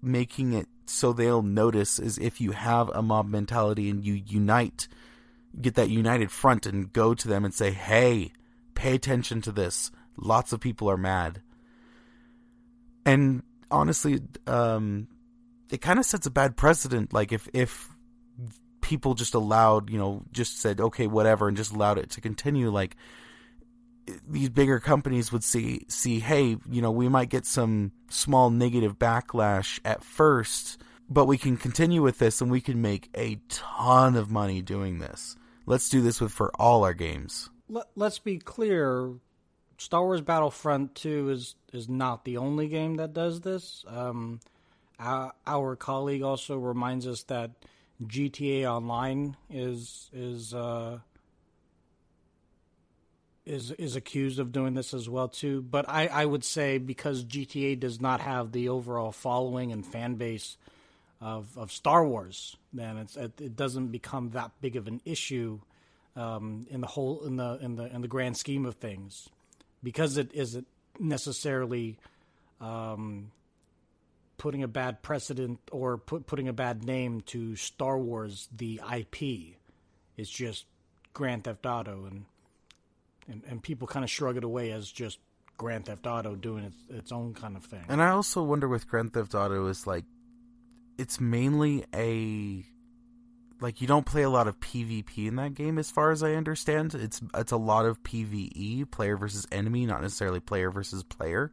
[0.00, 4.88] making it so they'll notice is if you have a mob mentality and you unite,
[5.60, 8.32] get that united front and go to them and say, hey,
[8.74, 9.90] pay attention to this.
[10.16, 11.40] Lots of people are mad.
[13.04, 15.08] And honestly, um,
[15.70, 17.12] it kind of sets a bad precedent.
[17.12, 17.88] Like if, if
[18.80, 22.70] people just allowed, you know, just said, okay, whatever, and just allowed it to continue,
[22.70, 22.96] like,
[24.28, 28.98] these bigger companies would see see hey you know we might get some small negative
[28.98, 34.16] backlash at first but we can continue with this and we can make a ton
[34.16, 35.36] of money doing this
[35.66, 39.14] let's do this with for all our games Let, let's be clear.
[39.78, 43.84] Star Wars Battlefront 2 is is not the only game that does this.
[43.88, 44.40] Um,
[44.98, 47.50] our, our colleague also reminds us that
[48.02, 50.98] GTA Online is is uh,
[53.44, 55.62] is is accused of doing this as well too.
[55.62, 60.14] But I, I would say because GTA does not have the overall following and fan
[60.14, 60.56] base
[61.20, 65.60] of of Star Wars, then it's it, it doesn't become that big of an issue
[66.16, 69.28] um, in the whole in the in the in the grand scheme of things,
[69.82, 70.66] because it isn't
[70.98, 71.98] necessarily
[72.60, 73.32] um,
[74.38, 79.56] putting a bad precedent or put, putting a bad name to Star Wars the IP.
[80.16, 80.66] It's just
[81.14, 82.24] Grand Theft Auto and
[83.28, 85.18] and, and people kind of shrug it away as just
[85.58, 87.84] Grand Theft Auto doing its its own kind of thing.
[87.88, 90.04] and i also wonder with grand theft auto is like
[90.98, 92.64] it's mainly a
[93.60, 96.32] like you don't play a lot of pvp in that game as far as i
[96.32, 101.52] understand it's it's a lot of pve player versus enemy not necessarily player versus player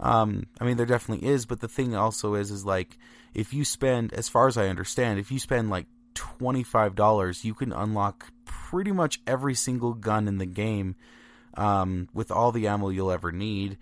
[0.00, 2.98] um i mean there definitely is but the thing also is is like
[3.32, 7.72] if you spend as far as i understand if you spend like $25 you can
[7.72, 10.94] unlock pretty much every single gun in the game
[11.54, 13.78] um with all the ammo you'll ever need.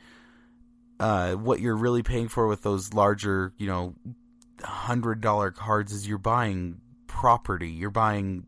[1.00, 3.94] Uh what you're really paying for with those larger you know
[4.62, 7.70] hundred dollar cards is you're buying property.
[7.70, 8.46] You're buying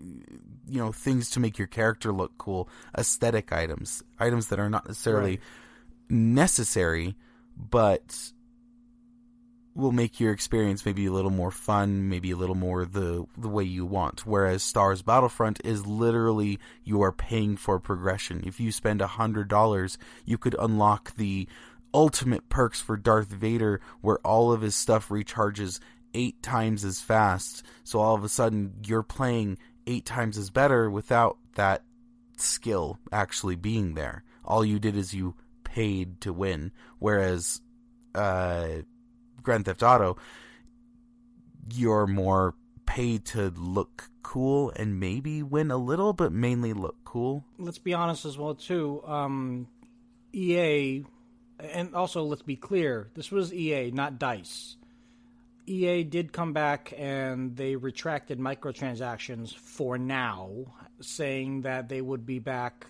[0.00, 2.68] you know things to make your character look cool.
[2.96, 4.02] Aesthetic items.
[4.18, 5.40] Items that are not necessarily Right.
[6.10, 7.16] necessary
[7.56, 8.32] but
[9.74, 13.48] will make your experience maybe a little more fun maybe a little more the the
[13.48, 14.26] way you want.
[14.26, 18.44] Whereas stars battlefront is literally you are paying for progression.
[18.46, 21.48] If you spend a hundred dollars you could unlock the
[21.92, 25.80] ultimate perks for darth vader where all of his stuff recharges
[26.12, 27.64] eight times as fast.
[27.82, 31.82] So all of a sudden you're playing eight times as better without that
[32.36, 34.22] skill actually being there.
[34.44, 35.34] All you did is you
[35.64, 36.70] paid to win.
[37.00, 37.60] Whereas
[38.14, 38.82] uh
[39.44, 40.16] Grand Theft Auto,
[41.72, 42.54] you're more
[42.86, 47.44] paid to look cool and maybe win a little, but mainly look cool.
[47.58, 49.02] let's be honest as well too.
[49.06, 49.68] Um,
[50.32, 51.04] EA,
[51.60, 54.76] and also let's be clear, this was EA, not Dice.
[55.66, 60.50] EA did come back and they retracted microtransactions for now,
[61.00, 62.86] saying that they would be back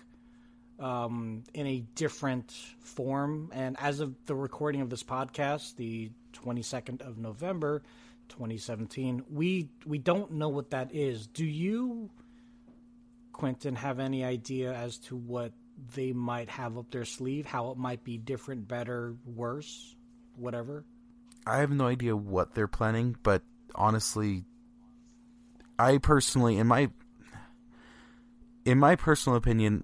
[0.79, 3.49] um, in a different form.
[3.53, 7.81] And as of the recording of this podcast, the 22nd of November,
[8.29, 11.27] 2017, we we don't know what that is.
[11.27, 12.09] Do you?
[13.31, 15.51] Quentin have any idea as to what
[15.93, 17.45] they might have up their sleeve?
[17.45, 19.93] How it might be different, better, worse,
[20.37, 20.85] whatever?
[21.45, 23.43] I have no idea what they're planning, but
[23.75, 24.45] honestly,
[25.77, 26.89] I personally, in my
[28.63, 29.83] in my personal opinion,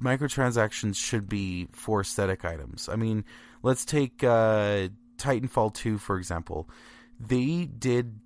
[0.00, 2.88] microtransactions should be for aesthetic items.
[2.88, 3.24] I mean,
[3.62, 4.88] let's take uh,
[5.22, 6.68] Titanfall 2 for example.
[7.20, 8.18] They did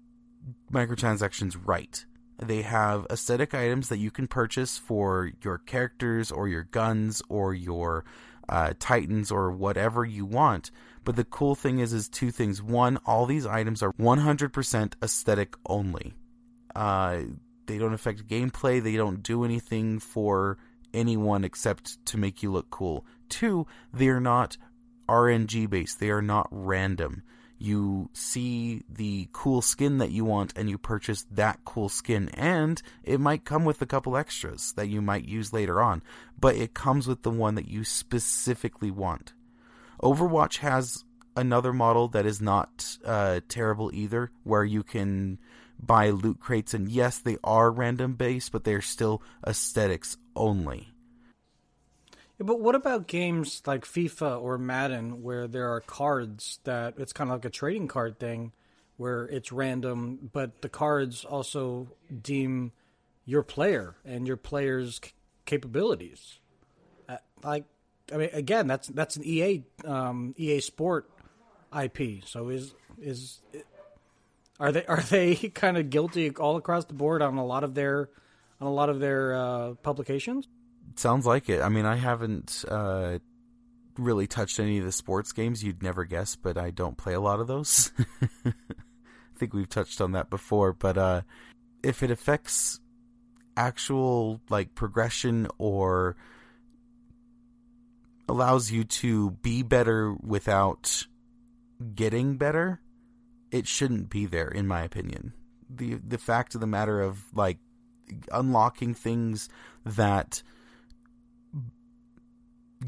[0.73, 2.05] microtransactions right.
[2.39, 7.55] They have aesthetic items that you can purchase for your characters or your guns or
[7.55, 8.05] your
[8.49, 10.71] uh, titans or whatever you want.
[11.05, 12.63] But the cool thing is, is two things.
[12.63, 16.15] One, all these items are 100% aesthetic only.
[16.75, 17.23] Uh,
[17.67, 18.83] they don't affect gameplay.
[18.83, 20.59] They don't do anything for
[20.93, 23.05] anyone except to make you look cool.
[23.29, 24.57] Two, they are not
[25.09, 26.01] RNG based.
[26.01, 27.23] They are not random.
[27.59, 32.83] You see the cool skin that you want and you purchase that cool skin and
[33.03, 36.03] it might come with a couple extras that you might use later on
[36.39, 39.33] but it comes with the one that you specifically want.
[40.03, 41.05] Overwatch has
[41.35, 45.39] another model that is not uh, terrible either where you can
[45.81, 50.95] buy loot crates and yes they are random based but they're still aesthetics only
[52.39, 57.13] yeah, but what about games like FIFA or Madden where there are cards that it's
[57.13, 58.53] kind of like a trading card thing
[58.97, 61.89] where it's random, but the cards also
[62.23, 62.73] deem
[63.25, 65.13] your player and your player's c-
[65.45, 66.39] capabilities.
[67.09, 67.65] Uh, like,
[68.13, 71.11] I mean, again, that's that's an EA um, EA Sport
[71.79, 72.25] IP.
[72.25, 73.41] So is is
[74.59, 77.75] are they are they kind of guilty all across the board on a lot of
[77.75, 78.09] their
[78.61, 80.49] on a lot of their uh, publications?
[80.97, 81.61] Sounds like it.
[81.61, 83.19] I mean, I haven't uh,
[83.99, 85.63] really touched any of the sports games.
[85.63, 87.93] You'd never guess, but I don't play a lot of those.
[88.47, 88.53] I
[89.37, 90.73] think we've touched on that before.
[90.73, 91.21] But uh,
[91.83, 92.81] if it affects
[93.59, 96.17] actual like progression or
[98.29, 101.07] allows you to be better without
[101.95, 102.81] getting better,
[103.51, 105.35] it shouldn't be there, in my opinion.
[105.69, 107.59] the The fact of the matter of like
[108.33, 109.49] unlocking things
[109.85, 110.43] that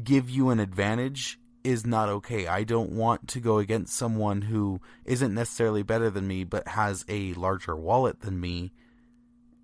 [0.03, 2.47] give you an advantage is not okay.
[2.47, 7.05] I don't want to go against someone who isn't necessarily better than me but has
[7.07, 8.71] a larger wallet than me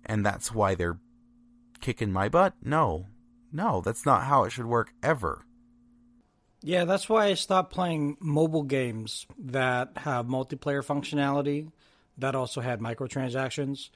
[0.04, 0.98] and that's why they're
[1.80, 2.54] kicking my butt.
[2.62, 3.06] No.
[3.52, 5.44] No, that's not how it should work ever.
[6.62, 11.70] Yeah, that's why I stopped playing mobile games that have multiplayer functionality
[12.18, 13.90] that also had microtransactions.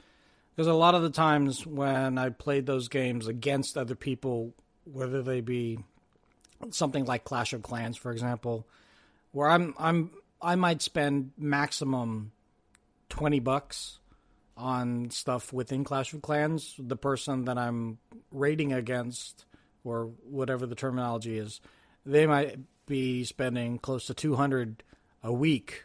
[0.54, 5.22] Because a lot of the times when I played those games against other people, whether
[5.22, 5.78] they be
[6.70, 8.66] something like Clash of Clans, for example,
[9.32, 10.10] where I'm I'm
[10.42, 12.32] I might spend maximum
[13.08, 13.98] twenty bucks
[14.56, 16.74] on stuff within Clash of Clans.
[16.78, 17.98] The person that I'm
[18.30, 19.46] raiding against,
[19.84, 21.60] or whatever the terminology is,
[22.04, 24.82] they might be spending close to two hundred
[25.22, 25.84] a week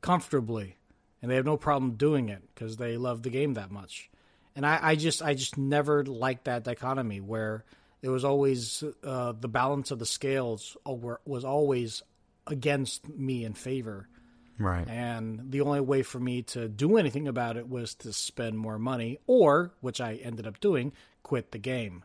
[0.00, 0.76] comfortably,
[1.20, 4.10] and they have no problem doing it because they love the game that much.
[4.56, 7.64] And I, I just I just never liked that dichotomy where
[8.04, 12.02] it was always uh, the balance of the scales was always
[12.46, 14.08] against me in favor.
[14.58, 14.86] Right.
[14.86, 18.78] And the only way for me to do anything about it was to spend more
[18.78, 20.92] money or, which I ended up doing,
[21.22, 22.04] quit the game.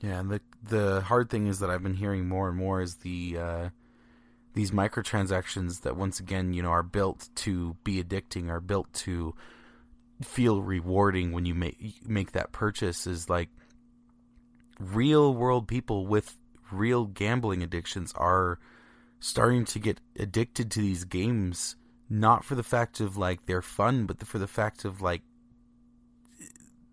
[0.00, 2.96] Yeah, and the the hard thing is that I've been hearing more and more is
[2.96, 3.68] the uh,
[4.54, 9.34] these microtransactions that once again, you know, are built to be addicting, are built to
[10.22, 13.50] feel rewarding when you make make that purchase is like
[14.78, 16.36] real world people with
[16.70, 18.58] real gambling addictions are
[19.20, 21.76] starting to get addicted to these games
[22.08, 25.22] not for the fact of like they're fun but for the fact of like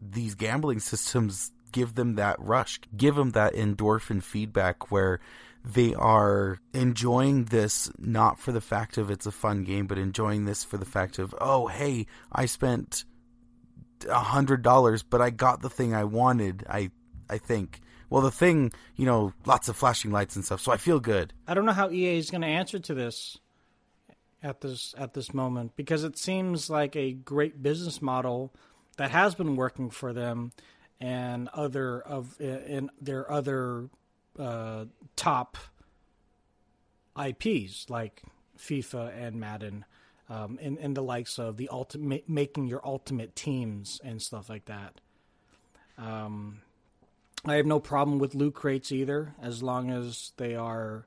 [0.01, 5.19] these gambling systems give them that rush give them that endorphin feedback where
[5.65, 10.45] they are enjoying this not for the fact of it's a fun game but enjoying
[10.45, 13.05] this for the fact of oh hey i spent
[14.09, 16.65] a hundred dollars but i got the thing i wanted.
[16.69, 16.91] I
[17.29, 17.81] I think.
[18.09, 21.33] Well, the thing, you know, lots of flashing lights and stuff, so I feel good.
[21.47, 23.37] I don't know how EA is going to answer to this
[24.43, 28.53] at this at this moment because it seems like a great business model
[28.97, 30.51] that has been working for them
[30.99, 33.89] and other of in their other
[34.37, 35.57] uh, top
[37.19, 38.23] IPs like
[38.57, 39.85] FIFA and Madden,
[40.29, 44.65] um, and, and the likes of the ultimate making your ultimate teams and stuff like
[44.65, 45.01] that.
[45.97, 46.61] Um,
[47.45, 51.05] I have no problem with loot crates either, as long as they are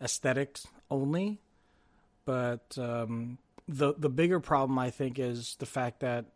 [0.00, 1.40] aesthetics only.
[2.24, 3.38] But um,
[3.68, 6.26] the the bigger problem I think is the fact that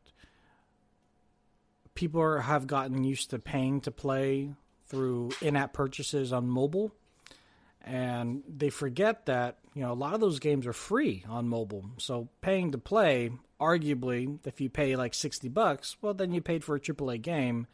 [1.94, 4.54] people are, have gotten used to paying to play
[4.86, 6.92] through in-app purchases on mobile,
[7.84, 11.84] and they forget that you know a lot of those games are free on mobile.
[11.98, 16.64] So paying to play, arguably, if you pay like sixty bucks, well then you paid
[16.64, 17.66] for a AAA game,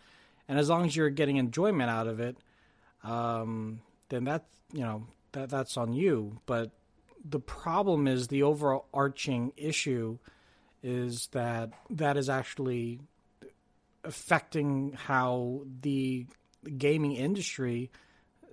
[0.49, 2.37] and as long as you're getting enjoyment out of it,
[3.03, 6.41] um, then that's you know that that's on you.
[6.47, 6.71] But
[7.25, 10.19] the problem is the overarching issue
[10.83, 13.01] is that that is actually
[14.05, 16.27] affecting how the
[16.79, 17.91] gaming industry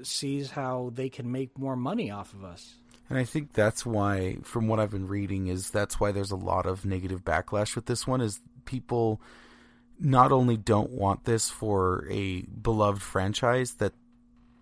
[0.01, 2.75] sees how they can make more money off of us.
[3.09, 6.35] And I think that's why, from what I've been reading, is that's why there's a
[6.35, 8.21] lot of negative backlash with this one.
[8.21, 9.21] Is people
[10.03, 13.93] not only don't want this for a beloved franchise that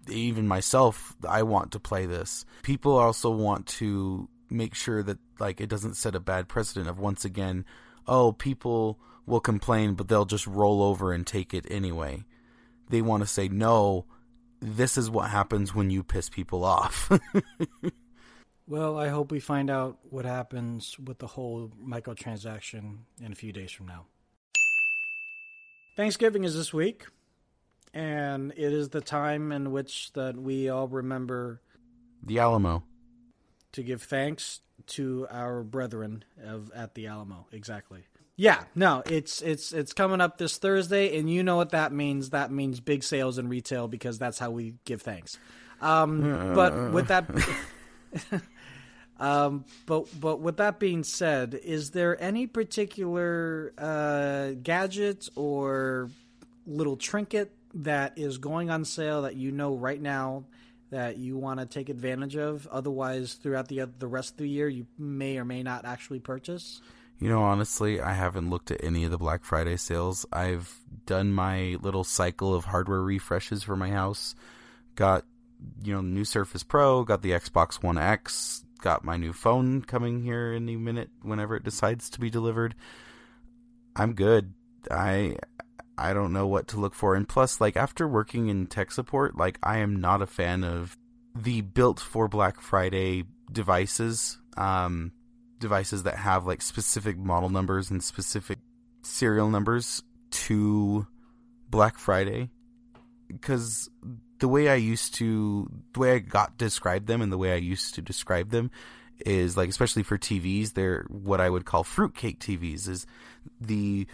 [0.08, 2.46] even myself I want to play this.
[2.62, 7.00] People also want to make sure that like it doesn't set a bad precedent of
[7.00, 7.66] once again,
[8.08, 12.24] oh, people will complain but they'll just roll over and take it anyway.
[12.90, 14.06] They want to say no,
[14.60, 17.12] this is what happens when you piss people off.
[18.68, 23.52] well, I hope we find out what happens with the whole microtransaction in a few
[23.52, 24.06] days from now.
[25.96, 27.06] Thanksgiving is this week,
[27.94, 31.62] and it is the time in which that we all remember
[32.24, 32.84] the Alamo
[33.74, 37.48] to give thanks to our brethren of at the Alamo.
[37.52, 38.04] Exactly.
[38.38, 42.32] Yeah, no, it's it's it's coming up this Thursday, and you know what that means.
[42.32, 45.38] That means big sales in retail because that's how we give thanks.
[45.82, 47.26] Um, but with that,
[49.22, 56.10] um, but but with that being said, is there any particular uh, gadget or
[56.66, 60.46] little trinket that is going on sale that you know right now
[60.90, 62.68] that you want to take advantage of?
[62.72, 66.82] Otherwise, throughout the the rest of the year, you may or may not actually purchase.
[67.20, 70.26] You know, honestly, I haven't looked at any of the Black Friday sales.
[70.34, 74.34] I've done my little cycle of hardware refreshes for my house.
[74.96, 75.26] Got,
[75.84, 80.24] you know, new Surface Pro, got the Xbox One X, got my new phone coming
[80.24, 82.76] here any minute whenever it decides to be delivered.
[83.96, 84.54] I'm good.
[84.90, 85.38] I
[85.98, 87.16] I don't know what to look for.
[87.16, 90.98] And plus, like after working in tech support, like I am not a fan of
[91.36, 94.38] the built for Black Friday devices.
[94.58, 95.14] Um,
[95.60, 98.60] devices that have like specific model numbers and specific
[99.04, 101.08] serial numbers to
[101.70, 102.50] Black Friday
[103.28, 103.90] because
[104.42, 107.58] the way I used to, the way I got described them and the way I
[107.58, 108.72] used to describe them
[109.24, 112.90] is like, especially for TVs, they're what I would call fruitcake TVs.
[112.90, 113.06] Is
[113.62, 114.08] the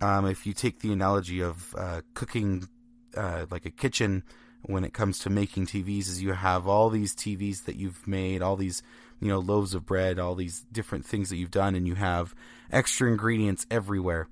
[0.00, 2.68] um, if you take the analogy of uh, cooking,
[3.16, 4.24] uh, like a kitchen,
[4.62, 8.42] when it comes to making TVs, is you have all these TVs that you've made,
[8.42, 8.82] all these
[9.20, 12.34] you know loaves of bread, all these different things that you've done, and you have
[12.72, 14.26] extra ingredients everywhere.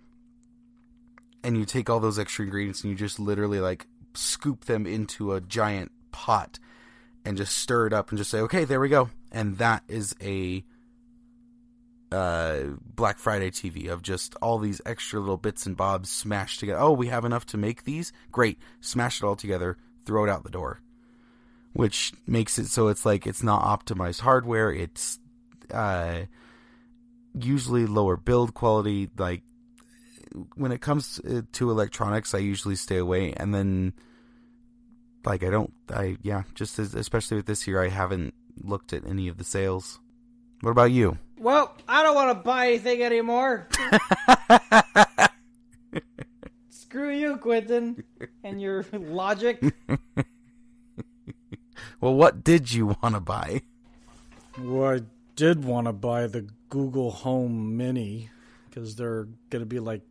[1.45, 5.33] And you take all those extra ingredients and you just literally like scoop them into
[5.33, 6.59] a giant pot
[7.25, 9.11] and just stir it up and just say, okay, there we go.
[9.31, 10.65] And that is a
[12.11, 12.61] uh,
[12.95, 16.81] Black Friday TV of just all these extra little bits and bobs smashed together.
[16.81, 18.13] Oh, we have enough to make these?
[18.33, 18.59] Great.
[18.81, 20.81] Smash it all together, throw it out the door.
[21.75, 24.73] Which makes it so it's like it's not optimized hardware.
[24.73, 25.19] It's
[25.73, 26.23] uh,
[27.39, 29.11] usually lower build quality.
[29.17, 29.43] Like
[30.55, 33.33] when it comes uh, to electronics, I usually stay away.
[33.33, 33.93] And then
[35.25, 39.07] like I don't I yeah, just as, especially with this year I haven't looked at
[39.07, 40.01] any of the sales.
[40.61, 41.19] What about you?
[41.39, 43.69] Well, I don't want to buy anything anymore.
[46.69, 48.03] Screw you, Quentin,
[48.43, 49.63] and your logic.
[52.01, 53.63] well, what did you want to buy?
[54.59, 55.01] Well, I
[55.37, 58.31] did want to buy the Google Home Mini
[58.69, 60.03] because they're going to be like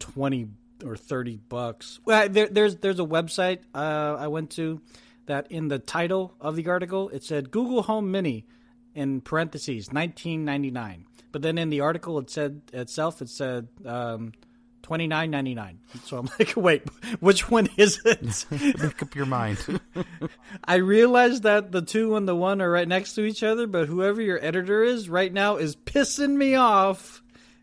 [0.00, 0.48] 20
[0.84, 2.00] or 30 bucks.
[2.04, 4.80] Well, there, there's there's a website uh, I went to
[5.26, 8.46] that in the title of the article it said Google Home Mini
[8.94, 14.32] in parentheses 1999 but then in the article it said itself it said um,
[14.82, 16.82] 29.99 so i'm like wait
[17.20, 18.46] which one is it?
[18.80, 19.80] Make up your mind.
[20.64, 23.86] I realize that the two and the one are right next to each other but
[23.86, 27.19] whoever your editor is right now is pissing me off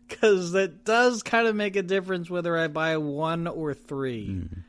[0.08, 4.62] because it does kind of make a difference whether i buy one or three mm.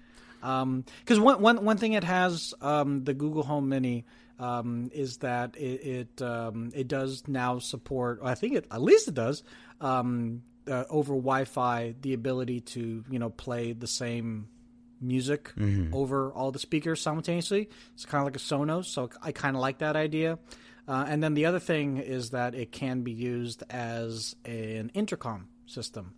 [0.44, 4.06] um because one, one, one thing it has um, the google home mini
[4.40, 8.20] um, is that it it, um, it does now support.
[8.24, 9.44] I think it at least it does
[9.82, 14.48] um, uh, over Wi-Fi the ability to you know play the same
[15.02, 15.94] music mm-hmm.
[15.94, 17.70] over all the speakers simultaneously.
[17.94, 20.40] It's kind of like a Sonos, so I kind of like that idea.
[20.90, 25.48] Uh, and then the other thing is that it can be used as an intercom
[25.68, 26.16] system.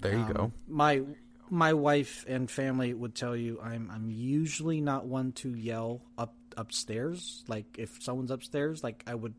[0.00, 0.44] There you go.
[0.44, 1.02] Um, my
[1.50, 6.34] my wife and family would tell you I'm I'm usually not one to yell up
[6.56, 7.42] upstairs.
[7.48, 9.34] Like if someone's upstairs, like I would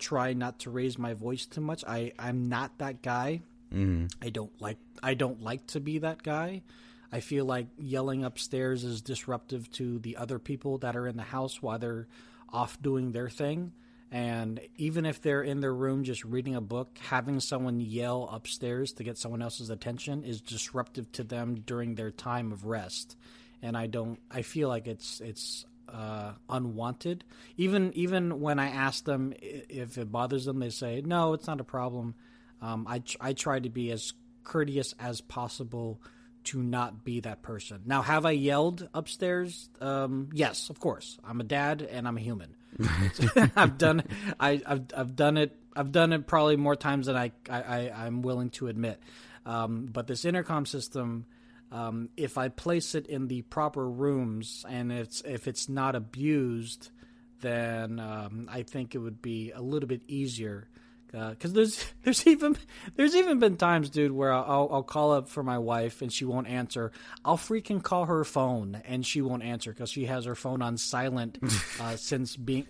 [0.00, 1.84] try not to raise my voice too much.
[1.86, 3.42] I I'm not that guy.
[3.72, 4.12] Mm.
[4.20, 6.62] I don't like I don't like to be that guy.
[7.12, 11.22] I feel like yelling upstairs is disruptive to the other people that are in the
[11.22, 12.08] house while they're
[12.52, 13.72] off doing their thing.
[14.10, 18.92] And even if they're in their room just reading a book, having someone yell upstairs
[18.94, 23.16] to get someone else's attention is disruptive to them during their time of rest.
[23.62, 27.24] And I don't I feel like it's it's uh, unwanted.
[27.56, 31.60] Even even when I ask them if it bothers them, they say no, it's not
[31.60, 32.14] a problem.
[32.62, 34.12] Um, I I try to be as
[34.44, 36.00] courteous as possible
[36.44, 37.82] to not be that person.
[37.86, 39.68] Now, have I yelled upstairs?
[39.80, 41.18] Um, yes, of course.
[41.24, 42.55] I'm a dad and I'm a human.
[43.56, 44.02] I've done
[44.38, 48.06] I, have I've done it I've done it probably more times than I, I, I
[48.06, 48.98] am willing to admit.
[49.44, 51.26] Um, but this intercom system,
[51.70, 56.90] um, if I place it in the proper rooms and it's if it's not abused,
[57.40, 60.68] then um, I think it would be a little bit easier
[61.06, 62.56] because uh, there's there's even
[62.96, 66.24] there's even been times, dude, where I'll, I'll call up for my wife and she
[66.24, 66.92] won't answer.
[67.24, 70.76] I'll freaking call her phone and she won't answer because she has her phone on
[70.76, 71.38] silent
[71.80, 72.66] uh, since being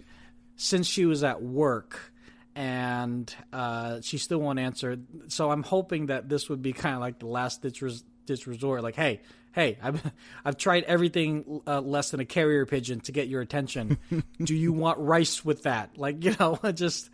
[0.56, 2.12] since she was at work
[2.56, 4.98] and uh, she still won't answer.
[5.28, 8.46] So I'm hoping that this would be kind of like the last ditch, res- ditch
[8.46, 8.82] resort.
[8.82, 9.20] Like, hey,
[9.52, 10.02] hey, I've
[10.44, 13.98] I've tried everything uh, less than a carrier pigeon to get your attention.
[14.42, 15.98] Do you want rice with that?
[15.98, 17.10] Like, you know, just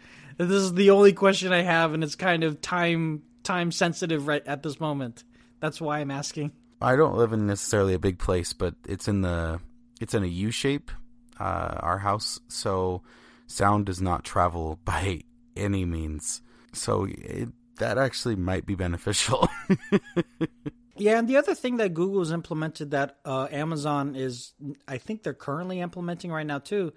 [0.47, 4.47] this is the only question I have, and it's kind of time time sensitive right
[4.47, 5.25] at this moment.
[5.61, 6.53] That's why I'm asking.
[6.81, 9.61] I don't live in necessarily a big place, but it's in the
[10.01, 10.91] it's in a U shape,
[11.39, 13.03] uh, our house, so
[13.47, 15.21] sound does not travel by
[15.57, 16.43] any means.
[16.73, 19.49] So it, that actually might be beneficial.
[20.97, 24.55] yeah, and the other thing that Google's implemented that uh, Amazon is,
[24.89, 26.93] I think they're currently implementing right now too,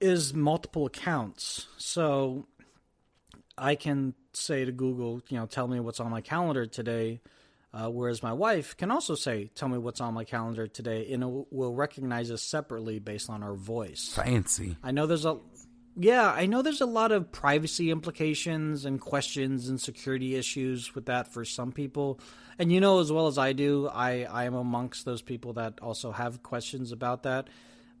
[0.00, 1.66] is multiple accounts.
[1.76, 2.46] So
[3.56, 7.20] I can say to Google, you know, tell me what's on my calendar today.
[7.72, 11.22] Uh, whereas my wife can also say, "Tell me what's on my calendar today," and
[11.22, 14.14] it will recognize us separately based on our voice.
[14.14, 14.78] Fancy.
[14.82, 15.38] I know there's a,
[15.94, 21.06] yeah, I know there's a lot of privacy implications and questions and security issues with
[21.06, 22.20] that for some people,
[22.58, 25.78] and you know as well as I do, I I am amongst those people that
[25.82, 27.48] also have questions about that.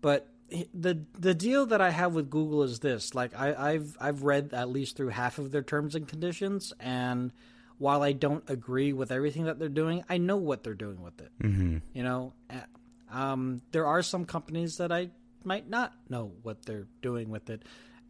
[0.00, 0.32] But
[0.72, 4.50] the the deal that I have with Google is this: like I, I've I've read
[4.52, 7.32] at least through half of their terms and conditions, and
[7.78, 11.20] while I don't agree with everything that they're doing, I know what they're doing with
[11.20, 11.30] it.
[11.42, 11.78] Mm-hmm.
[11.92, 12.32] You know,
[13.10, 15.10] um, there are some companies that I
[15.44, 17.62] might not know what they're doing with it,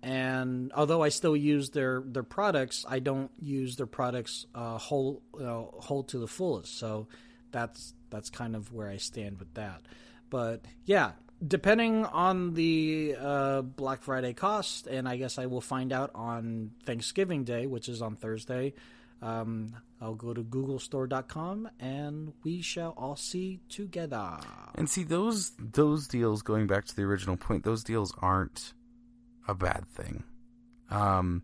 [0.03, 5.22] and although I still use their their products, I don't use their products uh, whole
[5.34, 6.78] uh, whole to the fullest.
[6.78, 7.09] So
[7.51, 9.82] that's that's kind of where I stand with that.
[10.30, 11.12] But yeah,
[11.47, 16.72] depending on the uh, Black Friday cost, and I guess I will find out on
[16.84, 18.74] Thanksgiving Day, which is on Thursday.
[19.20, 24.39] Um, I'll go to googlestore.com and we shall all see together.
[24.76, 28.74] And see those those deals going back to the original point, those deals aren't
[29.49, 30.22] a bad thing.
[30.89, 31.43] Um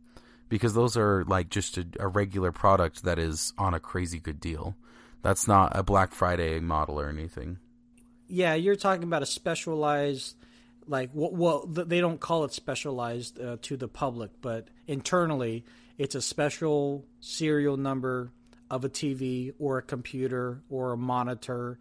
[0.49, 4.38] because those are like just a, a regular product that is on a crazy good
[4.38, 4.76] deal.
[5.22, 7.59] That's not a Black Friday model or anything
[8.29, 10.37] yeah, you're talking about a specialized,
[10.87, 15.64] like well, they don't call it specialized uh, to the public, but internally,
[15.99, 18.31] it's a special serial number
[18.70, 21.79] of a TV or a computer or a monitor,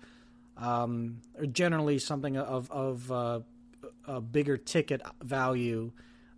[0.58, 3.40] um, or generally something of of uh,
[4.06, 5.92] a bigger ticket value,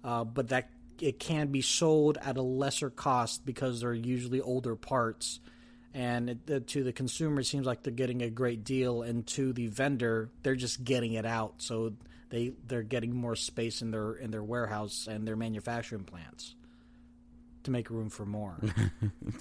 [0.04, 0.70] uh, but that
[1.02, 5.40] it can be sold at a lesser cost because they're usually older parts
[5.96, 9.02] and it, to the consumer it seems like they're getting a great deal.
[9.02, 11.56] And to the vendor they're just getting it out.
[11.60, 11.94] So
[12.30, 16.54] they they're getting more space in their in their warehouse and their manufacturing plants
[17.64, 18.60] to make room for more.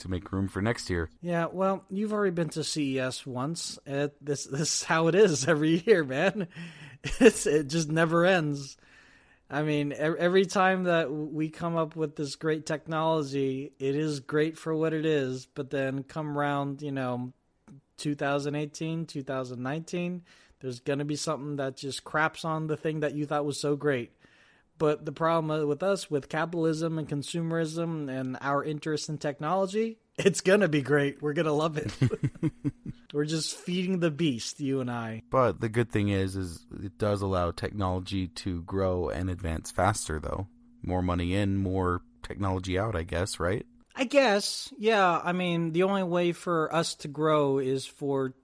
[0.01, 1.11] To make room for next year.
[1.21, 3.79] Yeah well you've already been to CES once.
[3.85, 6.49] This this is how it is every year man.
[7.21, 8.79] It's, it just never ends
[9.55, 14.59] I mean, every time that we come up with this great technology, it is great
[14.59, 15.47] for what it is.
[15.47, 17.33] But then come around, you know,
[17.99, 20.23] 2018, 2019,
[20.59, 23.61] there's going to be something that just craps on the thing that you thought was
[23.61, 24.11] so great.
[24.77, 30.41] But the problem with us, with capitalism and consumerism and our interest in technology, it's
[30.41, 31.23] going to be great.
[31.23, 31.93] We're going to love it.
[33.12, 35.23] We're just feeding the beast, you and I.
[35.31, 40.19] But the good thing is, is it does allow technology to grow and advance faster,
[40.19, 40.49] though.
[40.83, 43.65] More money in, more technology out, I guess, right?
[43.95, 45.21] I guess, yeah.
[45.23, 48.35] I mean, the only way for us to grow is for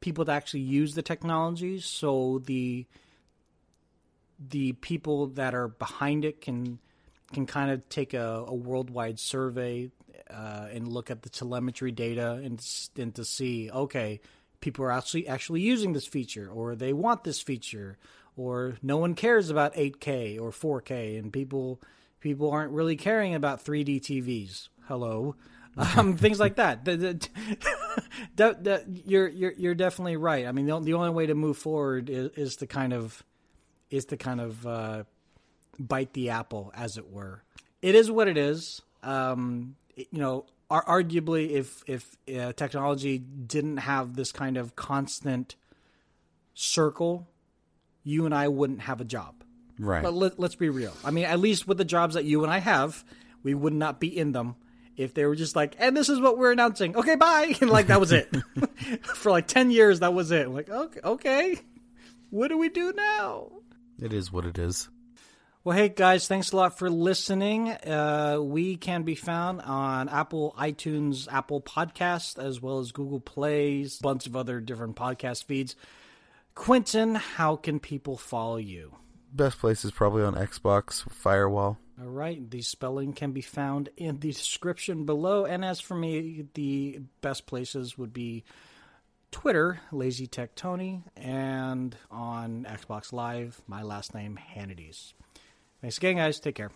[0.00, 2.86] people to actually use the technology, so the
[4.48, 6.78] the people that are behind it can
[7.32, 9.90] can kind of take a, a worldwide survey
[10.28, 12.64] uh, and look at the telemetry data and
[12.98, 14.20] and to see okay
[14.60, 17.96] people are actually actually using this feature or they want this feature
[18.36, 21.80] or no one cares about 8K or 4K and people
[22.20, 24.68] people aren't really caring about 3D TVs.
[24.86, 25.36] Hello.
[25.96, 26.84] Um, things like that.
[26.84, 27.12] The, the,
[28.36, 30.44] the, the, you're you're you're definitely right.
[30.44, 33.22] I mean, the, the only way to move forward is, is to kind of
[33.88, 35.04] is to kind of uh,
[35.78, 37.44] bite the apple, as it were.
[37.82, 38.82] It is what it is.
[39.04, 39.76] Um,
[40.10, 45.56] you know, arguably, if if uh, technology didn't have this kind of constant
[46.54, 47.28] circle,
[48.04, 49.34] you and I wouldn't have a job.
[49.78, 50.02] Right.
[50.02, 50.92] But let, let's be real.
[51.04, 53.02] I mean, at least with the jobs that you and I have,
[53.42, 54.56] we would not be in them
[54.96, 56.94] if they were just like, and this is what we're announcing.
[56.94, 57.54] Okay, bye.
[57.60, 58.34] And like that was it.
[59.14, 60.50] For like 10 years, that was it.
[60.50, 61.58] Like, okay, okay.
[62.28, 63.50] What do we do now?
[63.98, 64.88] It is what it is.
[65.62, 67.68] Well, hey guys, thanks a lot for listening.
[67.68, 73.98] Uh, we can be found on Apple iTunes, Apple Podcast, as well as Google Plays,
[74.00, 75.76] a bunch of other different podcast feeds.
[76.54, 78.96] Quentin, how can people follow you?
[79.34, 81.76] Best place is probably on Xbox Firewall.
[82.00, 85.44] All right, the spelling can be found in the description below.
[85.44, 88.44] And as for me, the best places would be
[89.30, 95.12] Twitter, Lazy Tech Tony, and on Xbox Live, my last name, Hannity's.
[95.80, 96.40] Thanks again, guys.
[96.40, 96.70] Take care.